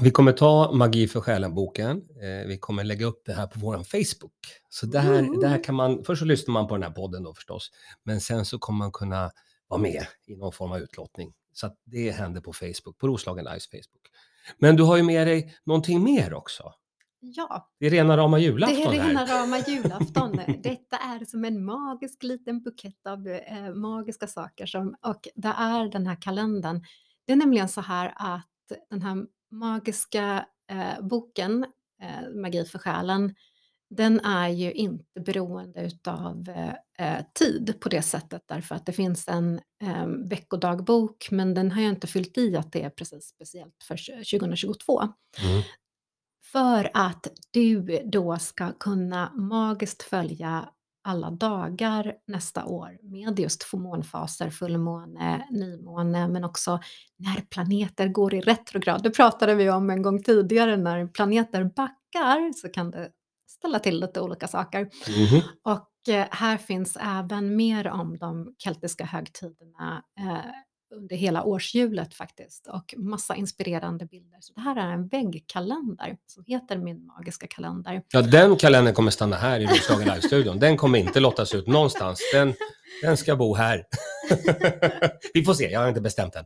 Vi 0.00 0.10
kommer 0.10 0.32
ta 0.32 0.72
Magi 0.72 1.08
för 1.08 1.20
själen-boken. 1.20 1.90
Eh, 2.22 2.48
vi 2.48 2.58
kommer 2.58 2.84
lägga 2.84 3.06
upp 3.06 3.22
det 3.26 3.32
här 3.32 3.46
på 3.46 3.58
vår 3.58 3.76
Facebook. 3.76 4.32
Så 4.68 4.86
där, 4.86 5.40
där 5.40 5.64
kan 5.64 5.74
man, 5.74 6.04
först 6.04 6.18
så 6.18 6.24
lyssnar 6.24 6.52
man 6.52 6.68
på 6.68 6.74
den 6.74 6.82
här 6.82 6.90
podden 6.90 7.22
då 7.22 7.34
förstås, 7.34 7.70
men 8.02 8.20
sen 8.20 8.44
så 8.44 8.58
kommer 8.58 8.78
man 8.78 8.92
kunna 8.92 9.30
vara 9.68 9.80
med 9.80 10.06
i 10.26 10.36
någon 10.36 10.52
form 10.52 10.72
av 10.72 10.78
utlottning. 10.78 11.32
Så 11.52 11.66
att 11.66 11.76
det 11.84 12.10
händer 12.10 12.40
på 12.40 12.52
Facebook, 12.52 12.98
på 12.98 13.08
Roslagen 13.08 13.44
Lives 13.44 13.66
Facebook. 13.70 14.08
Men 14.58 14.76
du 14.76 14.82
har 14.82 14.96
ju 14.96 15.02
med 15.02 15.26
dig 15.26 15.54
någonting 15.64 16.04
mer 16.04 16.34
också. 16.34 16.72
Ja, 17.20 17.70
Det 17.80 17.86
är 17.86 17.90
rena 17.90 18.16
rama 18.16 18.36
det 18.36 18.42
julafton 18.42 18.94
är 18.94 19.00
här. 19.00 19.08
rena 19.08 19.26
rama 19.26 19.58
julafton. 19.66 20.40
Detta 20.62 20.96
är 20.96 21.24
som 21.24 21.44
en 21.44 21.64
magisk 21.64 22.22
liten 22.22 22.62
bukett 22.62 23.06
av 23.06 23.28
eh, 23.28 23.74
magiska 23.74 24.26
saker 24.26 24.66
som, 24.66 24.94
och 25.06 25.28
det 25.34 25.54
är 25.58 25.88
den 25.88 26.06
här 26.06 26.22
kalendern. 26.22 26.84
Det 27.26 27.32
är 27.32 27.36
nämligen 27.36 27.68
så 27.68 27.80
här 27.80 28.12
att 28.16 28.46
den 28.90 29.02
här 29.02 29.26
magiska 29.52 30.46
eh, 30.70 31.06
boken, 31.06 31.66
eh, 32.02 32.40
Magi 32.40 32.64
för 32.64 32.78
själen, 32.78 33.34
den 33.96 34.20
är 34.20 34.48
ju 34.48 34.72
inte 34.72 35.20
beroende 35.20 35.80
utav 35.80 36.48
eh, 36.48 36.74
eh, 37.06 37.24
tid 37.34 37.80
på 37.80 37.88
det 37.88 38.02
sättet 38.02 38.42
därför 38.46 38.74
att 38.74 38.86
det 38.86 38.92
finns 38.92 39.28
en 39.28 39.60
eh, 39.82 40.06
veckodagbok 40.06 41.28
men 41.30 41.54
den 41.54 41.72
har 41.72 41.82
jag 41.82 41.90
inte 41.90 42.06
fyllt 42.06 42.38
i 42.38 42.56
att 42.56 42.72
det 42.72 42.82
är 42.82 42.90
precis 42.90 43.24
speciellt 43.24 43.82
för 43.88 43.96
2022. 44.38 45.00
Mm. 45.02 45.62
För 46.52 46.90
att 46.94 47.26
du 47.50 48.02
då 48.04 48.38
ska 48.38 48.72
kunna 48.72 49.32
magiskt 49.34 50.02
följa 50.02 50.68
alla 51.04 51.30
dagar 51.30 52.14
nästa 52.26 52.64
år 52.64 52.98
med 53.02 53.38
just 53.40 53.64
månfaser, 53.72 54.50
fullmåne, 54.50 55.46
nymåne, 55.50 56.28
men 56.28 56.44
också 56.44 56.80
när 57.16 57.40
planeter 57.40 58.08
går 58.08 58.34
i 58.34 58.40
retrograd. 58.40 59.02
Det 59.02 59.10
pratade 59.10 59.54
vi 59.54 59.70
om 59.70 59.90
en 59.90 60.02
gång 60.02 60.22
tidigare, 60.22 60.76
när 60.76 61.06
planeter 61.06 61.64
backar 61.64 62.52
så 62.52 62.68
kan 62.68 62.90
det 62.90 63.10
ställa 63.50 63.78
till 63.78 64.00
lite 64.00 64.20
olika 64.20 64.48
saker. 64.48 64.80
Mhm. 65.08 65.42
Och 65.64 66.14
eh, 66.14 66.26
här 66.30 66.56
finns 66.56 66.98
även 67.00 67.56
mer 67.56 67.88
om 67.88 68.18
de 68.18 68.54
keltiska 68.58 69.04
högtiderna 69.04 70.02
eh, 70.20 70.50
under 70.92 71.16
hela 71.16 71.44
årshjulet 71.44 72.14
faktiskt 72.14 72.66
och 72.66 72.94
massa 72.96 73.36
inspirerande 73.36 74.06
bilder. 74.06 74.38
Så 74.40 74.52
det 74.52 74.60
här 74.60 74.76
är 74.76 74.92
en 74.92 75.08
väggkalender 75.08 76.16
som 76.26 76.44
heter 76.46 76.78
Min 76.78 77.06
magiska 77.06 77.46
kalender. 77.46 78.02
Ja, 78.12 78.22
den 78.22 78.56
kalendern 78.56 78.94
kommer 78.94 79.10
stanna 79.10 79.36
här 79.36 79.60
i 79.60 79.66
Roslagen 79.66 80.08
Live-studion. 80.08 80.58
Den 80.58 80.76
kommer 80.76 80.98
inte 80.98 81.20
lottas 81.20 81.54
ut 81.54 81.66
någonstans. 81.66 82.20
Den, 82.32 82.54
den 83.02 83.16
ska 83.16 83.36
bo 83.36 83.54
här. 83.54 83.84
Vi 85.34 85.44
får 85.44 85.54
se, 85.54 85.70
jag 85.70 85.80
har 85.80 85.88
inte 85.88 86.00
bestämt 86.00 86.34
än. 86.34 86.44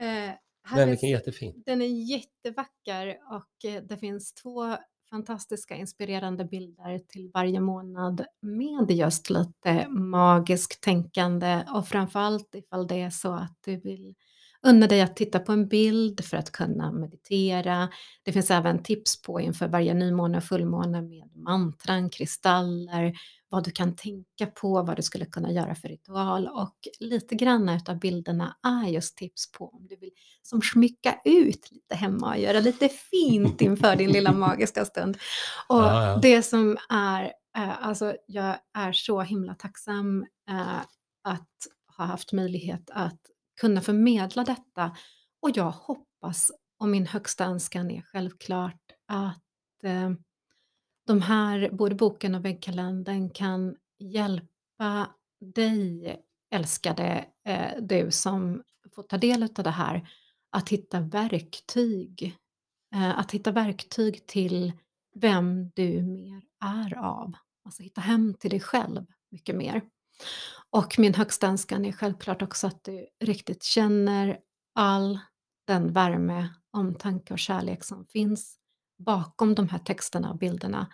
Eh, 0.00 0.34
Men 0.70 0.78
är- 0.78 0.86
vilken 0.86 1.08
jättefin. 1.10 1.62
Den 1.66 1.82
är 1.82 2.10
jättevacker 2.10 3.16
och 3.30 3.70
eh, 3.70 3.82
det 3.82 3.96
finns 3.96 4.34
två 4.34 4.76
fantastiska 5.14 5.76
inspirerande 5.76 6.44
bilder 6.44 6.98
till 6.98 7.30
varje 7.34 7.60
månad 7.60 8.24
med 8.42 8.90
just 8.90 9.30
lite 9.30 9.88
magiskt 9.88 10.80
tänkande 10.80 11.64
och 11.74 11.88
framförallt 11.88 12.54
ifall 12.54 12.86
det 12.86 13.00
är 13.00 13.10
så 13.10 13.32
att 13.32 13.58
du 13.64 13.76
vill 13.76 14.14
unna 14.62 14.86
dig 14.86 15.00
att 15.00 15.16
titta 15.16 15.38
på 15.38 15.52
en 15.52 15.68
bild 15.68 16.24
för 16.24 16.36
att 16.36 16.50
kunna 16.52 16.92
meditera. 16.92 17.88
Det 18.22 18.32
finns 18.32 18.50
även 18.50 18.82
tips 18.82 19.22
på 19.22 19.40
inför 19.40 19.68
varje 19.68 19.94
nymåne 19.94 20.38
och 20.38 20.44
fullmåne 20.44 21.02
med 21.02 21.36
mantran, 21.36 22.10
kristaller, 22.10 23.12
vad 23.54 23.64
du 23.64 23.70
kan 23.70 23.96
tänka 23.96 24.46
på, 24.46 24.82
vad 24.82 24.96
du 24.96 25.02
skulle 25.02 25.24
kunna 25.24 25.52
göra 25.52 25.74
för 25.74 25.88
ritual 25.88 26.48
och 26.48 26.74
lite 27.00 27.34
grann 27.34 27.80
av 27.88 27.98
bilderna 27.98 28.56
är 28.62 28.88
just 28.88 29.16
tips 29.16 29.52
på 29.52 29.68
om 29.68 29.86
du 29.86 29.96
vill 29.96 30.10
som 30.42 30.62
smycka 30.62 31.20
ut 31.24 31.70
lite 31.70 31.94
hemma 31.94 32.28
och 32.28 32.40
göra 32.40 32.60
lite 32.60 32.88
fint 32.88 33.60
inför 33.60 33.96
din 33.96 34.12
lilla 34.12 34.32
magiska 34.46 34.84
stund. 34.84 35.16
Och 35.68 35.76
Ja, 35.76 36.08
ja. 36.08 36.18
det 36.22 36.42
som 36.42 36.76
är, 36.88 37.24
eh, 37.56 37.86
alltså 37.86 38.16
jag 38.26 38.56
är 38.74 38.92
så 38.92 39.20
himla 39.20 39.54
tacksam 39.54 40.26
eh, 40.50 40.80
att 41.24 41.50
ha 41.96 42.04
haft 42.04 42.32
möjlighet 42.32 42.90
att 42.92 43.20
kunna 43.60 43.80
förmedla 43.80 44.44
detta 44.44 44.96
och 45.42 45.50
jag 45.54 45.70
hoppas 45.70 46.52
och 46.80 46.88
min 46.88 47.06
högsta 47.06 47.44
önskan 47.44 47.90
är 47.90 48.02
självklart 48.02 48.82
att 49.08 49.84
eh, 49.84 50.10
de 51.06 51.22
här, 51.22 51.70
både 51.72 51.94
boken 51.94 52.34
och 52.34 52.44
väggkalendern 52.44 53.30
kan 53.30 53.76
hjälpa 53.98 55.10
dig, 55.54 56.16
älskade 56.54 57.24
eh, 57.44 57.82
du 57.82 58.10
som 58.10 58.62
får 58.94 59.02
ta 59.02 59.18
del 59.18 59.42
av 59.42 59.64
det 59.64 59.70
här, 59.70 60.08
att 60.50 60.68
hitta 60.68 61.00
verktyg. 61.00 62.36
Eh, 62.94 63.18
att 63.18 63.32
hitta 63.32 63.50
verktyg 63.50 64.26
till 64.26 64.72
vem 65.14 65.70
du 65.74 66.02
mer 66.02 66.42
är 66.64 66.98
av. 66.98 67.32
Alltså 67.64 67.82
hitta 67.82 68.00
hem 68.00 68.34
till 68.34 68.50
dig 68.50 68.60
själv 68.60 69.06
mycket 69.30 69.56
mer. 69.56 69.82
Och 70.70 70.98
min 70.98 71.14
högsta 71.14 71.46
önskan 71.46 71.84
är 71.84 71.92
självklart 71.92 72.42
också 72.42 72.66
att 72.66 72.84
du 72.84 73.06
riktigt 73.24 73.62
känner 73.62 74.38
all 74.74 75.18
den 75.66 75.92
värme, 75.92 76.48
omtanke 76.70 77.32
och 77.32 77.38
kärlek 77.38 77.84
som 77.84 78.04
finns 78.04 78.58
bakom 79.04 79.54
de 79.54 79.68
här 79.68 79.78
texterna 79.78 80.30
och 80.30 80.38
bilderna. 80.38 80.86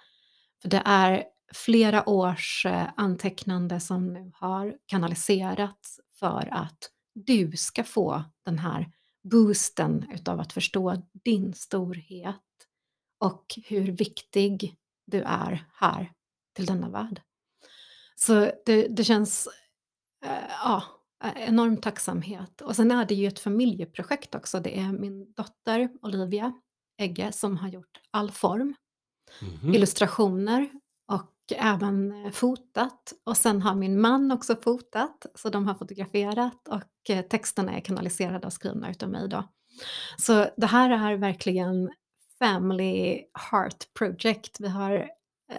För 0.62 0.68
det 0.68 0.82
är 0.84 1.24
flera 1.54 2.08
års 2.08 2.66
eh, 2.66 2.88
antecknande 2.96 3.80
som 3.80 4.12
nu 4.12 4.32
har 4.34 4.76
kanaliserats 4.86 6.00
för 6.18 6.48
att 6.52 6.90
du 7.14 7.56
ska 7.56 7.84
få 7.84 8.24
den 8.44 8.58
här 8.58 8.92
boosten 9.22 10.06
utav 10.14 10.40
att 10.40 10.52
förstå 10.52 11.02
din 11.24 11.54
storhet 11.54 12.36
och 13.18 13.44
hur 13.66 13.92
viktig 13.92 14.76
du 15.06 15.22
är 15.22 15.68
här 15.74 16.12
till 16.56 16.66
denna 16.66 16.88
värld. 16.88 17.22
Så 18.14 18.52
det, 18.66 18.88
det 18.88 19.04
känns, 19.04 19.48
äh, 20.24 20.50
ja, 20.64 20.82
enorm 21.36 21.76
tacksamhet. 21.76 22.60
Och 22.60 22.76
sen 22.76 22.90
är 22.90 23.04
det 23.04 23.14
ju 23.14 23.26
ett 23.26 23.38
familjeprojekt 23.38 24.34
också. 24.34 24.60
Det 24.60 24.78
är 24.78 24.92
min 24.92 25.32
dotter 25.32 25.88
Olivia 26.02 26.52
Egge 27.00 27.32
som 27.32 27.56
har 27.56 27.68
gjort 27.68 28.00
all 28.10 28.30
form, 28.30 28.74
mm 29.42 29.74
illustrationer 29.74 30.68
och 31.12 31.52
även 31.56 32.24
eh, 32.24 32.30
fotat. 32.30 33.12
Och 33.24 33.36
sen 33.36 33.62
har 33.62 33.74
min 33.74 34.00
man 34.00 34.32
också 34.32 34.56
fotat, 34.56 35.26
så 35.34 35.48
de 35.48 35.66
har 35.66 35.74
fotograferat 35.74 36.68
och 36.68 37.10
eh, 37.10 37.22
texterna 37.22 37.76
är 37.76 37.80
kanaliserade 37.80 38.46
och 38.46 38.52
skrivna 38.52 38.90
utav 38.90 39.10
mig 39.10 39.28
då. 39.28 39.44
Så 40.16 40.46
det 40.56 40.66
här 40.66 40.90
är 40.90 41.16
verkligen 41.16 41.90
Family 42.38 43.24
Heart 43.50 43.94
Project. 43.98 44.60
Vi 44.60 44.68
har 44.68 44.92
eh, 45.52 45.56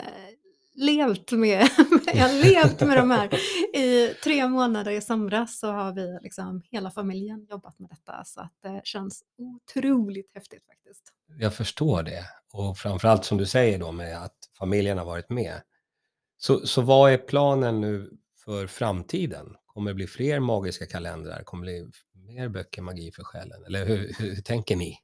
levt 0.74 1.32
med, 1.32 1.62
jag 2.14 2.28
har 2.28 2.44
levt 2.44 2.82
med 2.82 2.98
de 2.98 3.12
här. 3.12 3.30
I 3.76 4.14
tre 4.24 4.48
månader 4.48 4.92
i 4.92 5.02
somras 5.02 5.60
så 5.60 5.72
har 5.72 5.94
vi 5.94 6.20
liksom 6.22 6.62
hela 6.72 6.92
familjen 6.92 7.48
jobbat 7.50 7.80
med 7.80 7.90
detta 7.90 8.24
så 8.26 8.42
att 8.42 8.54
det 8.64 8.82
känns 8.84 9.24
otroligt 9.38 10.32
häftigt 10.34 10.66
faktiskt. 10.66 11.04
Jag 11.40 11.54
förstår 11.54 12.04
det 12.04 12.26
och 12.54 12.78
framförallt 12.78 13.26
som 13.26 13.38
du 13.38 13.46
säger 13.46 13.80
då 13.80 13.92
med 13.92 14.24
att 14.24 14.38
familjen 14.58 14.98
har 14.98 15.06
varit 15.06 15.30
med. 15.30 15.62
Så, 16.38 16.68
så 16.68 16.82
vad 16.82 17.14
är 17.14 17.18
planen 17.18 17.82
nu 17.82 18.12
för 18.46 18.68
framtiden? 18.68 19.56
Kommer 19.66 19.92
det 19.92 19.96
bli 19.96 20.08
fler 20.08 20.40
magiska 20.40 20.86
kalendrar? 20.86 21.44
Kommer 21.44 21.66
det 21.66 21.72
bli 21.72 21.92
mer 22.34 22.50
böcker 22.50 22.82
Magi 22.82 23.12
för 23.12 23.24
själen? 23.24 23.64
Eller 23.66 23.86
hur, 23.86 24.14
hur, 24.20 24.36
hur 24.36 24.42
tänker 24.42 24.76
ni? 24.76 24.98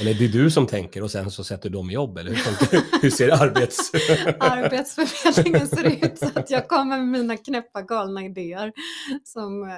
Eller 0.00 0.14
det 0.14 0.24
är 0.24 0.28
du 0.28 0.50
som 0.50 0.66
tänker 0.66 1.02
och 1.02 1.10
sen 1.10 1.30
så 1.30 1.44
sätter 1.44 1.70
de 1.70 1.90
jobb, 1.90 2.18
eller 2.18 2.30
hur, 2.30 3.00
hur 3.02 3.10
ser 3.10 3.42
arbets... 3.42 3.90
arbetsförmedlingen 4.40 5.68
ser 5.68 6.06
ut? 6.06 6.18
Så 6.18 6.30
att 6.34 6.50
jag 6.50 6.68
kommer 6.68 6.98
med 6.98 7.08
mina 7.08 7.36
knäppa 7.36 7.82
galna 7.82 8.24
idéer 8.24 8.72
som 9.24 9.62
eh, 9.62 9.76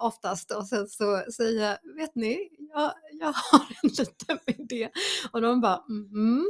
oftast 0.00 0.50
och 0.50 0.66
sen 0.66 0.88
så 0.88 1.22
säger 1.36 1.62
jag, 1.62 1.94
vet 1.96 2.14
ni, 2.14 2.48
jag, 2.74 2.92
jag 3.20 3.26
har 3.26 3.66
en 3.82 3.88
liten 3.88 4.38
idé. 4.46 4.88
Och 5.30 5.40
de 5.40 5.60
bara, 5.60 5.82
mm. 5.88 6.46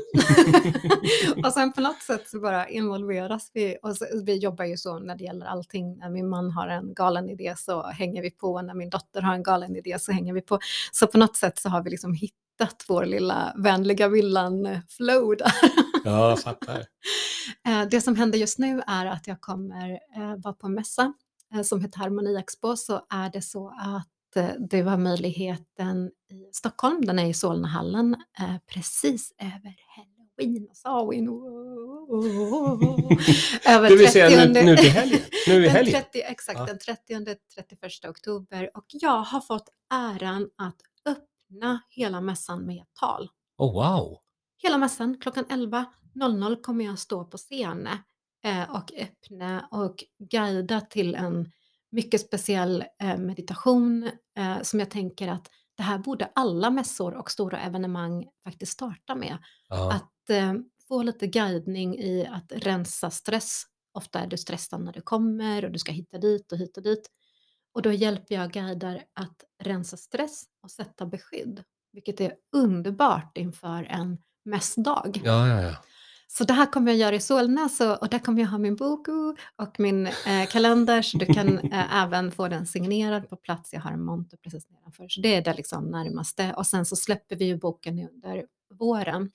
och 1.44 1.52
sen 1.52 1.72
på 1.72 1.80
något 1.80 2.02
sätt 2.02 2.28
så 2.28 2.40
bara 2.40 2.68
involveras 2.68 3.50
vi. 3.54 3.76
Och 3.82 3.96
så, 3.96 4.06
vi 4.24 4.36
jobbar 4.36 4.64
ju 4.64 4.76
så 4.76 4.98
när 4.98 5.16
det 5.16 5.24
gäller 5.24 5.46
allting. 5.46 5.98
När 5.98 6.10
min 6.10 6.28
man 6.28 6.50
har 6.50 6.68
en 6.68 6.94
galen 6.94 7.30
idé 7.30 7.54
så 7.56 7.82
hänger 7.82 8.22
vi 8.22 8.30
på. 8.30 8.62
När 8.62 8.74
min 8.74 8.90
dotter 8.90 9.20
har 9.20 9.34
en 9.34 9.42
galen 9.42 9.76
idé 9.76 9.98
så 9.98 10.12
hänger 10.12 10.32
vi 10.32 10.40
på. 10.40 10.58
Så 10.92 11.06
på 11.06 11.18
något 11.18 11.36
sätt 11.36 11.58
så 11.58 11.68
har 11.68 11.82
vi 11.82 11.90
liksom 11.90 12.14
hittat 12.14 12.45
vår 12.88 13.04
lilla 13.04 13.52
vänliga 13.56 14.08
villan-flow 14.08 15.36
där. 15.36 15.52
Ja, 16.04 16.28
jag 16.28 16.40
fattar. 16.40 16.86
Eh, 17.66 17.82
det 17.90 18.00
som 18.00 18.16
händer 18.16 18.38
just 18.38 18.58
nu 18.58 18.82
är 18.86 19.06
att 19.06 19.26
jag 19.26 19.40
kommer 19.40 19.90
eh, 19.90 20.36
vara 20.36 20.54
på 20.54 20.66
en 20.66 20.74
mässa 20.74 21.12
Eh, 21.54 21.62
som 21.62 21.80
heter 21.80 21.98
Harmoni 21.98 22.36
Expo 22.36 22.76
så 22.76 23.06
är 23.10 23.30
det 23.30 23.42
så 23.42 23.68
att 23.68 24.36
eh, 24.36 24.50
du 24.58 24.82
har 24.82 24.96
möjligheten 24.96 26.10
i 26.30 26.48
Stockholm, 26.52 27.04
den 27.04 27.18
är 27.18 27.26
i 27.26 27.34
Solnahallen, 27.34 28.16
eh, 28.40 28.56
precis 28.66 29.32
över 29.38 29.74
Halloween 29.96 30.68
och 30.70 30.76
Samhain. 30.76 31.28
över 33.66 33.90
det 33.90 33.96
vill 33.96 34.12
säga 34.12 34.46
nu, 34.46 34.62
nu 34.62 34.76
till 34.76 34.90
helgen? 34.90 35.20
Nu 35.46 35.64
i 35.64 35.68
helgen? 35.78 36.02
30, 36.12 36.22
exakt, 36.22 36.58
ja. 36.58 36.66
den 36.66 36.78
30-31 36.78 38.10
oktober. 38.10 38.70
Och 38.74 38.86
jag 38.88 39.20
har 39.20 39.40
fått 39.40 39.68
äran 39.94 40.48
att 40.56 40.76
öppna 41.50 41.80
hela 41.90 42.20
mässan 42.20 42.66
med 42.66 42.82
ett 42.82 42.94
tal. 43.00 43.28
Oh, 43.58 43.72
wow! 43.72 44.18
Hela 44.62 44.78
mässan, 44.78 45.18
klockan 45.20 45.44
11.00 45.44 46.62
kommer 46.62 46.84
jag 46.84 46.98
stå 46.98 47.24
på 47.24 47.36
scen 47.36 47.88
Eh, 48.46 48.74
och 48.74 48.92
öppna 48.96 49.68
och 49.70 50.04
guida 50.30 50.80
till 50.80 51.14
en 51.14 51.52
mycket 51.90 52.20
speciell 52.20 52.84
eh, 53.02 53.18
meditation 53.18 54.10
eh, 54.38 54.62
som 54.62 54.80
jag 54.80 54.90
tänker 54.90 55.28
att 55.28 55.50
det 55.76 55.82
här 55.82 55.98
borde 55.98 56.30
alla 56.34 56.70
mässor 56.70 57.14
och 57.14 57.30
stora 57.30 57.60
evenemang 57.60 58.26
faktiskt 58.44 58.72
starta 58.72 59.14
med. 59.14 59.38
Ja. 59.68 59.92
Att 59.92 60.12
få 60.88 61.02
lite 61.02 61.26
guidning 61.26 61.98
i 61.98 62.26
att 62.26 62.52
rensa 62.52 63.10
stress. 63.10 63.62
Ofta 63.92 64.20
är 64.20 64.26
du 64.26 64.36
stressad 64.36 64.80
när 64.80 64.92
du 64.92 65.00
kommer 65.00 65.64
och 65.64 65.70
du 65.70 65.78
ska 65.78 65.92
hitta 65.92 66.18
dit 66.18 66.52
och 66.52 66.58
hit 66.58 66.76
och 66.76 66.82
dit. 66.82 67.10
Och 67.76 67.82
då 67.82 67.92
hjälper 67.92 68.34
jag 68.34 68.52
guider 68.52 69.04
att 69.14 69.44
rensa 69.62 69.96
stress 69.96 70.44
och 70.62 70.70
sätta 70.70 71.06
beskydd, 71.06 71.64
vilket 71.92 72.20
är 72.20 72.34
underbart 72.52 73.38
inför 73.38 73.84
en 73.84 74.18
mässdag. 74.44 75.20
Ja, 75.24 75.48
ja, 75.48 75.62
ja. 75.62 75.76
Så 76.26 76.44
det 76.44 76.52
här 76.52 76.66
kommer 76.66 76.92
jag 76.92 76.98
göra 76.98 77.14
i 77.14 77.20
Solna 77.20 77.68
så, 77.68 77.96
och 77.96 78.08
där 78.08 78.18
kommer 78.18 78.42
jag 78.42 78.48
ha 78.48 78.58
min 78.58 78.76
bok 78.76 79.08
och 79.56 79.80
min 79.80 80.06
eh, 80.06 80.46
kalender 80.50 81.02
så 81.02 81.18
du 81.18 81.26
kan 81.26 81.58
eh, 81.58 81.96
även 82.02 82.32
få 82.32 82.48
den 82.48 82.66
signerad 82.66 83.28
på 83.28 83.36
plats. 83.36 83.72
Jag 83.72 83.80
har 83.80 83.90
en 83.90 84.04
monter 84.04 84.36
precis 84.36 84.70
nedanför 84.70 85.08
så 85.08 85.20
det 85.20 85.34
är 85.34 85.42
det 85.42 85.54
liksom 85.54 85.90
närmaste 85.90 86.54
och 86.54 86.66
sen 86.66 86.86
så 86.86 86.96
släpper 86.96 87.36
vi 87.36 87.44
ju 87.44 87.56
boken 87.56 87.98
under 87.98 88.46
våren. 88.74 89.30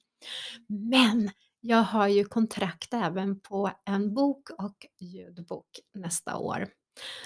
Men 0.68 1.30
jag 1.60 1.84
har 1.84 2.08
ju 2.08 2.26
kontrakt 2.26 2.94
även 2.94 3.40
på 3.40 3.72
en 3.86 4.14
bok 4.14 4.50
och 4.50 4.86
ljudbok 5.00 5.80
nästa 5.94 6.38
år. 6.38 6.68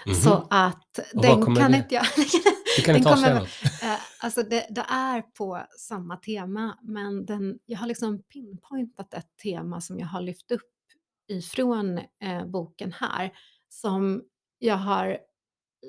Mm 0.06 0.18
-hmm. 0.18 0.24
Så 0.24 0.48
att 0.50 1.00
den 1.14 1.56
kan 1.56 1.76
inte 1.76 1.96
jag... 1.96 2.06
Du 2.78 2.82
kan 2.82 2.96
inte 2.96 3.10
kommer, 3.10 3.36
eh, 3.82 4.00
alltså 4.20 4.44
det, 4.44 4.68
det, 4.70 4.86
är 4.90 5.22
på 5.22 5.66
samma 5.80 6.18
tema, 6.18 6.80
men 6.82 7.26
den, 7.26 7.60
jag 7.66 7.80
har 7.80 7.88
liksom 7.88 8.24
pinpointat 8.24 9.14
ett 9.14 9.38
tema 9.44 9.82
som 9.82 10.00
jag 10.00 10.08
har 10.08 10.22
lyft 10.22 10.52
upp 10.52 10.72
ifrån 11.28 11.98
eh, 11.98 12.46
boken 12.46 12.94
här, 12.94 13.32
som 13.70 14.24
jag 14.60 14.78
har 14.78 15.18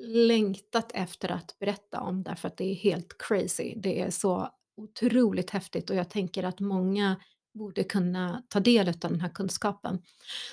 längtat 0.05 0.91
efter 0.93 1.31
att 1.31 1.59
berätta 1.59 2.01
om 2.01 2.23
därför 2.23 2.47
att 2.47 2.57
det 2.57 2.71
är 2.71 2.75
helt 2.75 3.15
crazy. 3.19 3.73
Det 3.77 4.01
är 4.01 4.09
så 4.09 4.49
otroligt 4.77 5.49
häftigt 5.49 5.89
och 5.89 5.95
jag 5.95 6.09
tänker 6.09 6.43
att 6.43 6.59
många 6.59 7.15
borde 7.53 7.83
kunna 7.83 8.43
ta 8.49 8.59
del 8.59 8.89
av 8.89 8.95
den 8.99 9.21
här 9.21 9.29
kunskapen. 9.29 10.01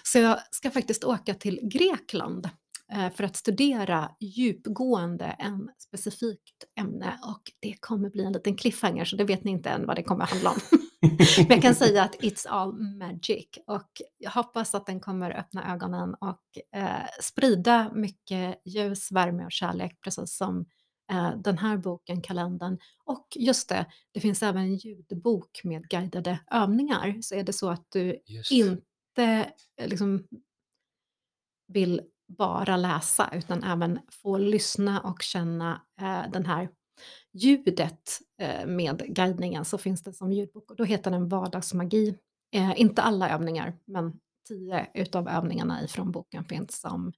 Så 0.03 0.19
jag 0.19 0.39
ska 0.51 0.71
faktiskt 0.71 1.05
åka 1.05 1.35
till 1.35 1.61
Grekland 1.63 2.49
för 3.15 3.25
att 3.25 3.37
studera 3.37 4.11
djupgående 4.21 5.25
en 5.39 5.71
specifikt 5.79 6.65
ämne 6.81 7.19
och 7.23 7.43
det 7.61 7.75
kommer 7.81 8.11
bli 8.11 8.25
en 8.25 8.33
liten 8.33 8.57
cliffhanger 8.57 9.05
så 9.05 9.17
det 9.17 9.25
vet 9.25 9.45
ni 9.45 9.51
inte 9.51 9.71
än 9.71 9.87
vad 9.87 9.97
det 9.97 10.03
kommer 10.03 10.25
handla 10.25 10.51
om. 10.51 10.57
Men 11.37 11.47
jag 11.49 11.63
kan 11.63 11.75
säga 11.75 12.03
att 12.03 12.15
it's 12.15 12.49
all 12.49 12.73
magic 12.73 13.49
och 13.67 13.91
jag 14.19 14.31
hoppas 14.31 14.75
att 14.75 14.87
den 14.87 15.01
kommer 15.01 15.31
öppna 15.31 15.75
ögonen 15.75 16.15
och 16.15 16.79
eh, 16.81 17.07
sprida 17.21 17.93
mycket 17.95 18.63
ljus, 18.65 19.13
värme 19.13 19.45
och 19.45 19.53
kärlek 19.53 20.01
precis 20.01 20.37
som 20.37 20.67
eh, 21.13 21.37
den 21.37 21.59
här 21.59 21.77
boken, 21.77 22.23
kalendern. 22.23 22.79
Och 23.05 23.27
just 23.35 23.69
det, 23.69 23.87
det 24.13 24.21
finns 24.21 24.43
även 24.43 24.63
en 24.63 24.77
ljudbok 24.77 25.61
med 25.65 25.89
guidade 25.89 26.41
övningar. 26.51 27.19
Så 27.21 27.35
är 27.35 27.45
det 27.45 27.53
så 27.53 27.71
att 27.71 27.87
du 27.93 28.19
inte 28.51 29.53
eh, 29.79 29.89
liksom, 29.89 30.27
vill 31.69 32.01
bara 32.29 32.77
läsa 32.77 33.31
utan 33.33 33.63
även 33.63 34.01
få 34.11 34.39
lyssna 34.39 35.01
och 35.01 35.23
känna 35.23 35.83
eh, 36.01 36.31
den 36.33 36.47
här 36.47 36.69
ljudet 37.33 38.21
eh, 38.41 38.67
med 38.67 39.03
guidningen 39.09 39.65
så 39.65 39.79
finns 39.79 40.03
det 40.03 40.13
som 40.13 40.33
ljudbok 40.33 40.71
och 40.71 40.77
då 40.77 40.85
heter 40.85 41.11
den 41.11 41.29
Vardagsmagi. 41.29 42.19
Eh, 42.53 42.81
inte 42.81 43.03
alla 43.03 43.31
övningar 43.31 43.79
men 43.85 44.13
tio 44.49 44.87
utav 44.95 45.29
övningarna 45.29 45.85
ifrån 45.85 46.13
boken 46.13 46.45
finns 46.45 46.81
som 46.81 47.13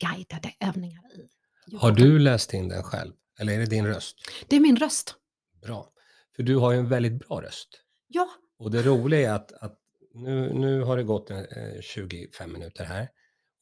guidade 0.00 0.52
övningar 0.60 1.02
i 1.14 1.28
ljudboken. 1.66 1.78
Har 1.80 1.92
du 1.92 2.18
läst 2.18 2.54
in 2.54 2.68
den 2.68 2.82
själv 2.82 3.12
eller 3.40 3.52
är 3.52 3.58
det 3.58 3.66
din 3.66 3.86
röst? 3.86 4.16
Det 4.48 4.56
är 4.56 4.60
min 4.60 4.76
röst. 4.76 5.14
Bra. 5.62 5.88
För 6.36 6.42
du 6.42 6.56
har 6.56 6.72
ju 6.72 6.78
en 6.78 6.88
väldigt 6.88 7.28
bra 7.28 7.42
röst. 7.42 7.68
Ja, 8.08 8.28
Och 8.58 8.70
det 8.70 8.82
roliga 8.82 9.30
är 9.30 9.34
att, 9.34 9.52
att 9.52 9.78
nu, 10.14 10.52
nu 10.54 10.82
har 10.82 10.96
det 10.96 11.02
gått 11.02 11.30
eh, 11.30 11.40
25 11.82 12.52
minuter 12.52 12.84
här. 12.84 13.08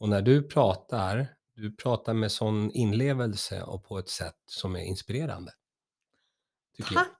Och 0.01 0.09
när 0.09 0.23
du 0.23 0.43
pratar, 0.43 1.35
du 1.55 1.77
pratar 1.77 2.15
med 2.15 2.33
sån 2.33 2.71
inlevelse 2.71 3.63
och 3.63 3.85
på 3.85 3.99
ett 3.99 4.09
sätt 4.09 4.37
som 4.47 4.77
är 4.77 4.81
inspirerande. 4.81 5.53
Tack! 6.95 7.09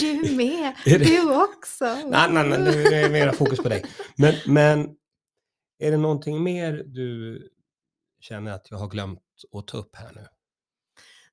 Du 0.00 0.36
med! 0.36 0.74
Du 0.84 1.42
också! 1.42 1.84
Nej, 1.84 2.32
nej, 2.32 2.48
nej, 2.48 2.58
nu 2.58 2.84
är 2.84 3.02
det 3.02 3.08
mera 3.08 3.32
fokus 3.32 3.58
på 3.58 3.68
dig. 3.68 3.84
Men, 4.16 4.34
men 4.46 4.96
är 5.78 5.90
det 5.90 5.96
någonting 5.96 6.42
mer 6.42 6.72
du 6.86 7.42
känner 8.20 8.52
att 8.52 8.70
jag 8.70 8.78
har 8.78 8.88
glömt 8.88 9.22
att 9.52 9.66
ta 9.66 9.78
upp 9.78 9.96
här 9.96 10.12
nu? 10.14 10.26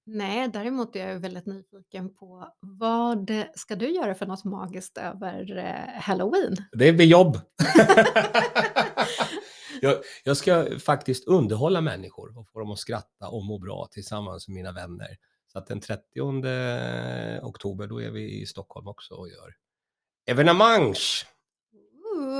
Nej, 0.05 0.47
däremot 0.47 0.95
är 0.95 1.07
jag 1.07 1.19
väldigt 1.19 1.45
nyfiken 1.45 2.15
på 2.15 2.53
vad 2.59 3.31
ska 3.55 3.75
du 3.75 3.89
göra 3.89 4.15
för 4.15 4.25
något 4.25 4.43
magiskt 4.43 4.97
över 4.97 5.57
eh, 5.57 6.01
Halloween? 6.01 6.55
Det 6.71 6.93
blir 6.93 7.05
jobb. 7.05 7.37
jag, 9.81 9.97
jag 10.23 10.37
ska 10.37 10.79
faktiskt 10.79 11.27
underhålla 11.27 11.81
människor 11.81 12.37
och 12.37 12.49
få 12.49 12.59
dem 12.59 12.71
att 12.71 12.79
skratta 12.79 13.27
och 13.27 13.45
må 13.45 13.59
bra 13.59 13.87
tillsammans 13.91 14.47
med 14.47 14.55
mina 14.55 14.71
vänner. 14.71 15.17
Så 15.47 15.59
att 15.59 15.67
den 15.67 15.79
30 15.79 16.01
oktober, 17.41 17.87
då 17.87 18.01
är 18.01 18.11
vi 18.11 18.41
i 18.41 18.45
Stockholm 18.45 18.87
också 18.87 19.13
och 19.13 19.29
gör 19.29 19.55
evenemang. 20.25 20.95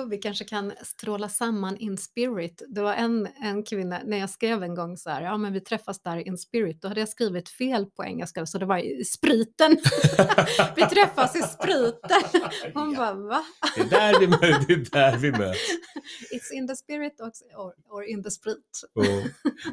Vi 0.09 0.17
kanske 0.17 0.45
kan 0.45 0.73
stråla 0.83 1.29
samman 1.29 1.77
in 1.77 1.97
spirit. 1.97 2.61
Det 2.67 2.81
var 2.81 2.93
en, 2.93 3.27
en 3.43 3.63
kvinna, 3.63 4.01
när 4.05 4.17
jag 4.17 4.29
skrev 4.29 4.63
en 4.63 4.75
gång 4.75 4.97
så 4.97 5.09
här, 5.09 5.21
ja 5.21 5.37
men 5.37 5.53
vi 5.53 5.61
träffas 5.61 6.01
där 6.01 6.27
in 6.27 6.37
spirit, 6.37 6.81
då 6.81 6.87
hade 6.87 6.99
jag 6.99 7.09
skrivit 7.09 7.49
fel 7.49 7.85
på 7.85 8.03
engelska, 8.03 8.45
så 8.45 8.57
det 8.57 8.65
var 8.65 8.77
i 8.77 9.05
spriten. 9.05 9.71
vi 10.75 10.81
träffas 10.81 11.35
i 11.35 11.41
spriten. 11.41 12.41
Hon 12.73 12.91
Ja. 12.93 12.97
bara, 12.97 13.13
va? 13.13 13.43
Det 13.75 13.81
är 13.81 13.89
där 13.89 14.19
vi, 14.19 14.25
det 14.67 14.73
är 14.73 14.91
där 15.11 15.17
vi 15.17 15.31
möts. 15.31 15.59
It's 16.33 16.53
in 16.53 16.67
the 16.67 16.75
spirit 16.75 17.21
or, 17.21 17.31
or, 17.57 17.73
or 17.89 18.03
in 18.03 18.23
the 18.23 18.31
sprit. 18.31 18.81
Och- 18.93 19.03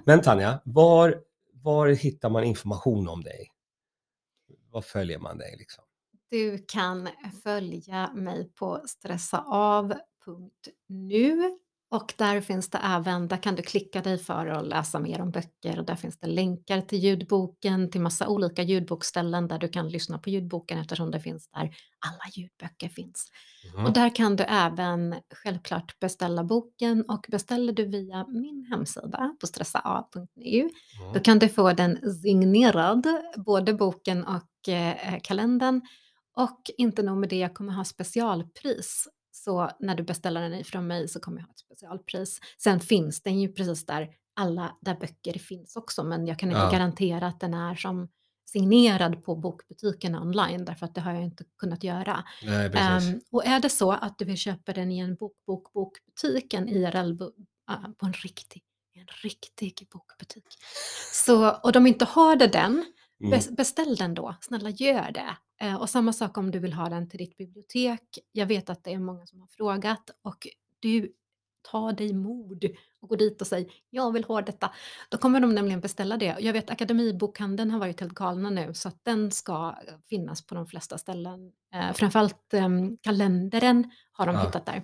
Men 0.04 0.22
Tanja, 0.22 0.60
var, 0.64 1.22
var 1.52 1.88
hittar 1.88 2.30
man 2.30 2.44
information 2.44 3.08
om 3.08 3.22
dig? 3.22 3.50
Var 4.70 4.82
följer 4.82 5.18
man 5.18 5.38
dig 5.38 5.54
liksom? 5.58 5.84
Du 6.30 6.64
kan 6.68 7.08
följa 7.42 8.10
mig 8.14 8.52
på 8.54 8.80
stressaav.nu 10.24 11.56
och 11.92 12.14
där 12.16 12.40
finns 12.40 12.70
det 12.70 12.78
även, 12.78 13.28
där 13.28 13.36
kan 13.36 13.54
du 13.54 13.62
klicka 13.62 14.00
dig 14.00 14.18
för 14.18 14.46
att 14.46 14.66
läsa 14.66 14.98
mer 14.98 15.20
om 15.20 15.30
böcker 15.30 15.78
och 15.78 15.84
där 15.84 15.96
finns 15.96 16.18
det 16.18 16.26
länkar 16.26 16.80
till 16.80 16.98
ljudboken, 16.98 17.90
till 17.90 18.00
massa 18.00 18.28
olika 18.28 18.62
ljudbokställen 18.62 19.48
där 19.48 19.58
du 19.58 19.68
kan 19.68 19.88
lyssna 19.88 20.18
på 20.18 20.30
ljudboken 20.30 20.78
eftersom 20.78 21.10
det 21.10 21.20
finns 21.20 21.48
där 21.50 21.62
alla 22.06 22.24
ljudböcker 22.34 22.88
finns. 22.88 23.30
Mhm. 23.74 23.86
Och 23.86 23.92
där 23.92 24.14
kan 24.14 24.36
du 24.36 24.44
även 24.44 25.14
självklart 25.34 25.98
beställa 26.00 26.44
boken 26.44 27.04
och 27.08 27.26
beställer 27.28 27.72
du 27.72 27.86
via 27.86 28.26
min 28.26 28.66
hemsida 28.70 29.36
på 29.40 29.46
stressaav.nu 29.46 30.60
Mm. 30.60 31.12
då 31.14 31.20
kan 31.20 31.38
du 31.38 31.48
få 31.48 31.72
den 31.72 32.12
signerad, 32.22 33.06
både 33.36 33.74
boken 33.74 34.24
och 34.24 34.68
eh, 34.68 35.18
kalendern. 35.22 35.80
Och 36.36 36.60
inte 36.78 37.02
nog 37.02 37.18
med 37.18 37.28
det, 37.28 37.36
jag 37.38 37.54
kommer 37.54 37.72
ha 37.72 37.84
specialpris. 37.84 39.08
Så 39.44 39.70
när 39.80 39.94
du 39.94 40.02
beställer 40.02 40.50
den 40.50 40.64
från 40.64 40.86
mig 40.86 41.08
så 41.08 41.20
kommer 41.20 41.38
jag 41.40 41.46
ha 41.46 41.52
ett 41.52 41.58
specialpris. 41.58 42.40
Sen 42.58 42.80
finns 42.80 43.22
den 43.22 43.40
ju 43.40 43.52
precis 43.52 43.86
där 43.86 44.08
alla 44.36 44.76
där 44.80 44.94
böcker 44.94 45.38
finns 45.38 45.76
också, 45.76 46.04
men 46.04 46.26
jag 46.26 46.38
kan 46.38 46.48
inte 46.48 46.60
Ja. 46.60 46.70
garantera 46.70 47.26
att 47.26 47.40
den 47.40 47.54
är 47.54 47.74
som 47.74 48.08
signerad 48.50 49.24
på 49.24 49.36
bokbutiken 49.36 50.14
online, 50.14 50.64
därför 50.64 50.86
att 50.86 50.94
det 50.94 51.00
har 51.00 51.12
jag 51.14 51.22
inte 51.24 51.44
kunnat 51.58 51.84
göra. 51.84 52.24
Nej. 52.42 52.70
Ehm, 52.74 53.20
och 53.30 53.46
är 53.46 53.60
det 53.60 53.68
så 53.70 53.92
att 53.92 54.18
du 54.18 54.24
vill 54.24 54.36
köpa 54.36 54.72
den 54.72 54.90
i 54.92 54.98
en 54.98 55.14
bok, 55.14 55.32
bok, 55.46 55.72
bokbutik, 55.72 56.54
en 56.54 56.68
IRL, 56.68 57.18
på 57.98 58.06
en 58.06 58.12
riktig, 58.12 58.62
en 58.94 59.06
riktig 59.22 59.88
bokbutik, 59.92 60.44
så, 61.12 61.50
och 61.50 61.72
de 61.72 61.86
inte 61.86 62.04
har 62.04 62.36
det 62.36 62.46
den, 62.46 62.84
Mm. 63.20 63.32
bes- 63.38 63.54
beställ 63.56 63.96
den 63.96 64.14
då, 64.14 64.34
snälla 64.40 64.70
gör 64.70 65.10
det. 65.12 65.36
Eh, 65.66 65.74
och 65.74 65.90
samma 65.90 66.12
sak 66.12 66.38
om 66.38 66.50
du 66.50 66.58
vill 66.58 66.72
ha 66.72 66.88
den 66.88 67.08
till 67.08 67.18
ditt 67.18 67.36
bibliotek. 67.36 68.18
Jag 68.32 68.46
vet 68.46 68.70
att 68.70 68.84
det 68.84 68.92
är 68.92 68.98
många 68.98 69.26
som 69.26 69.40
har 69.40 69.48
frågat 69.48 70.10
och 70.22 70.46
du 70.80 71.12
tar 71.70 71.92
dig 71.92 72.12
mod 72.12 72.64
och 73.00 73.08
går 73.08 73.16
dit 73.16 73.40
och 73.40 73.46
säger 73.46 73.66
jag 73.90 74.12
vill 74.12 74.24
ha 74.24 74.42
detta. 74.42 74.70
Då 75.08 75.18
kommer 75.18 75.40
de 75.40 75.54
nämligen 75.54 75.80
beställa 75.80 76.16
det. 76.16 76.36
Jag 76.40 76.52
vet 76.52 76.70
Akademibokhandeln 76.70 77.70
har 77.70 77.78
varit 77.78 78.00
helt 78.00 78.12
galna 78.14 78.50
nu 78.50 78.74
så 78.74 78.88
att 78.88 79.04
den 79.04 79.30
ska 79.30 79.74
eh, 79.88 79.94
finnas 80.08 80.46
på 80.46 80.54
de 80.54 80.66
flesta 80.66 80.98
ställen. 80.98 81.52
Eh, 81.74 81.92
framförallt 81.92 82.54
eh, 82.54 82.68
kalendern 83.00 83.90
har 84.12 84.26
de 84.26 84.34
Ja. 84.34 84.42
hittat 84.46 84.66
där. 84.66 84.82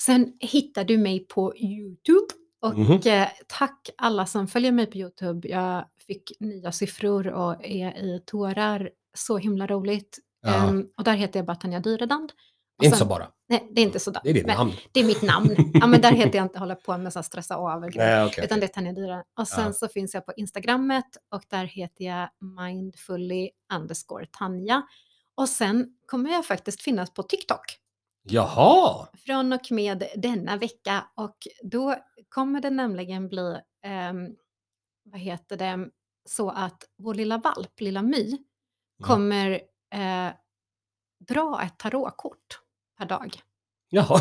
Sen 0.00 0.32
hittar 0.40 0.84
du 0.84 0.98
mig 0.98 1.20
på 1.26 1.56
Youtube 1.56 2.26
och 2.60 2.78
Mhm. 2.78 2.92
eh, 3.06 3.28
tack 3.46 3.90
alla 3.98 4.26
som 4.26 4.48
följer 4.48 4.72
mig 4.72 4.86
på 4.86 4.98
Youtube. 4.98 5.48
Jag 5.48 5.84
fick 6.06 6.32
nya 6.40 6.72
siffror 6.72 7.26
och 7.28 7.64
är 7.64 7.98
i 7.98 8.22
tårar. 8.26 8.90
Så 9.16 9.38
himla 9.38 9.66
roligt. 9.66 10.18
Ja. 10.42 10.68
Ehm, 10.68 10.86
och 10.98 11.04
där 11.04 11.14
heter 11.14 11.38
jag 11.38 11.46
bara 11.46 11.56
Tanja 11.56 11.80
Dyredand. 11.80 12.32
Och 12.78 12.84
Inte 12.84 12.96
så 12.96 13.04
bara. 13.04 13.28
Nej, 13.48 13.68
det 13.70 13.80
är 13.80 13.84
inte 13.84 14.00
sådär. 14.00 14.20
Det 14.24 14.30
är 14.30 14.34
ditt 14.34 14.46
namn. 14.46 14.72
det 14.92 15.00
är 15.00 15.04
mitt 15.04 15.22
namn. 15.22 15.56
Ja, 15.74 15.86
men 15.86 16.00
där 16.00 16.12
heter 16.12 16.36
jag 16.38 16.44
inte 16.44 16.58
hålla 16.58 16.74
på 16.74 16.98
med 16.98 17.12
så 17.12 17.18
här 17.18 17.22
stressa 17.24 17.56
av. 17.56 17.80
Nej, 17.94 18.24
okej. 18.26 18.44
Utan 18.44 18.60
det 18.60 18.66
är 18.66 18.68
Tanja 18.68 18.92
Dyra. 18.92 19.24
Och 19.38 19.48
sen 19.48 19.64
Ja. 19.66 19.72
så 19.72 19.88
finns 19.88 20.14
jag 20.14 20.26
på 20.26 20.32
Instagrammet 20.36 21.04
och 21.34 21.42
där 21.48 21.64
heter 21.64 22.04
jag 22.04 22.28
mindfully 22.40 23.50
underscore 23.74 24.26
Tanja. 24.26 24.82
Och 25.36 25.48
sen 25.48 25.86
kommer 26.06 26.30
jag 26.30 26.46
faktiskt 26.46 26.82
finnas 26.82 27.14
på 27.14 27.22
TikTok 27.22 27.60
Jaha! 28.28 29.06
från 29.26 29.52
och 29.52 29.70
med 29.72 30.04
denna 30.16 30.56
vecka 30.56 31.04
och 31.14 31.36
då 31.62 31.94
kommer 32.28 32.60
det 32.60 32.70
nämligen 32.70 33.28
bli, 33.28 33.56
ehm, 33.84 34.28
vad 35.04 35.20
heter 35.20 35.56
det, 35.56 35.88
så 36.28 36.50
att 36.50 36.84
vår 36.98 37.14
lilla 37.14 37.38
valp, 37.38 37.80
lilla 37.80 38.02
My, 38.02 38.38
Mm. 39.00 39.08
kommer 39.08 39.50
eh, 39.94 40.32
dra 41.28 41.62
ett 41.62 41.78
tarotkort 41.78 42.60
per 42.98 43.06
dag. 43.06 43.36
Jaha. 43.90 44.20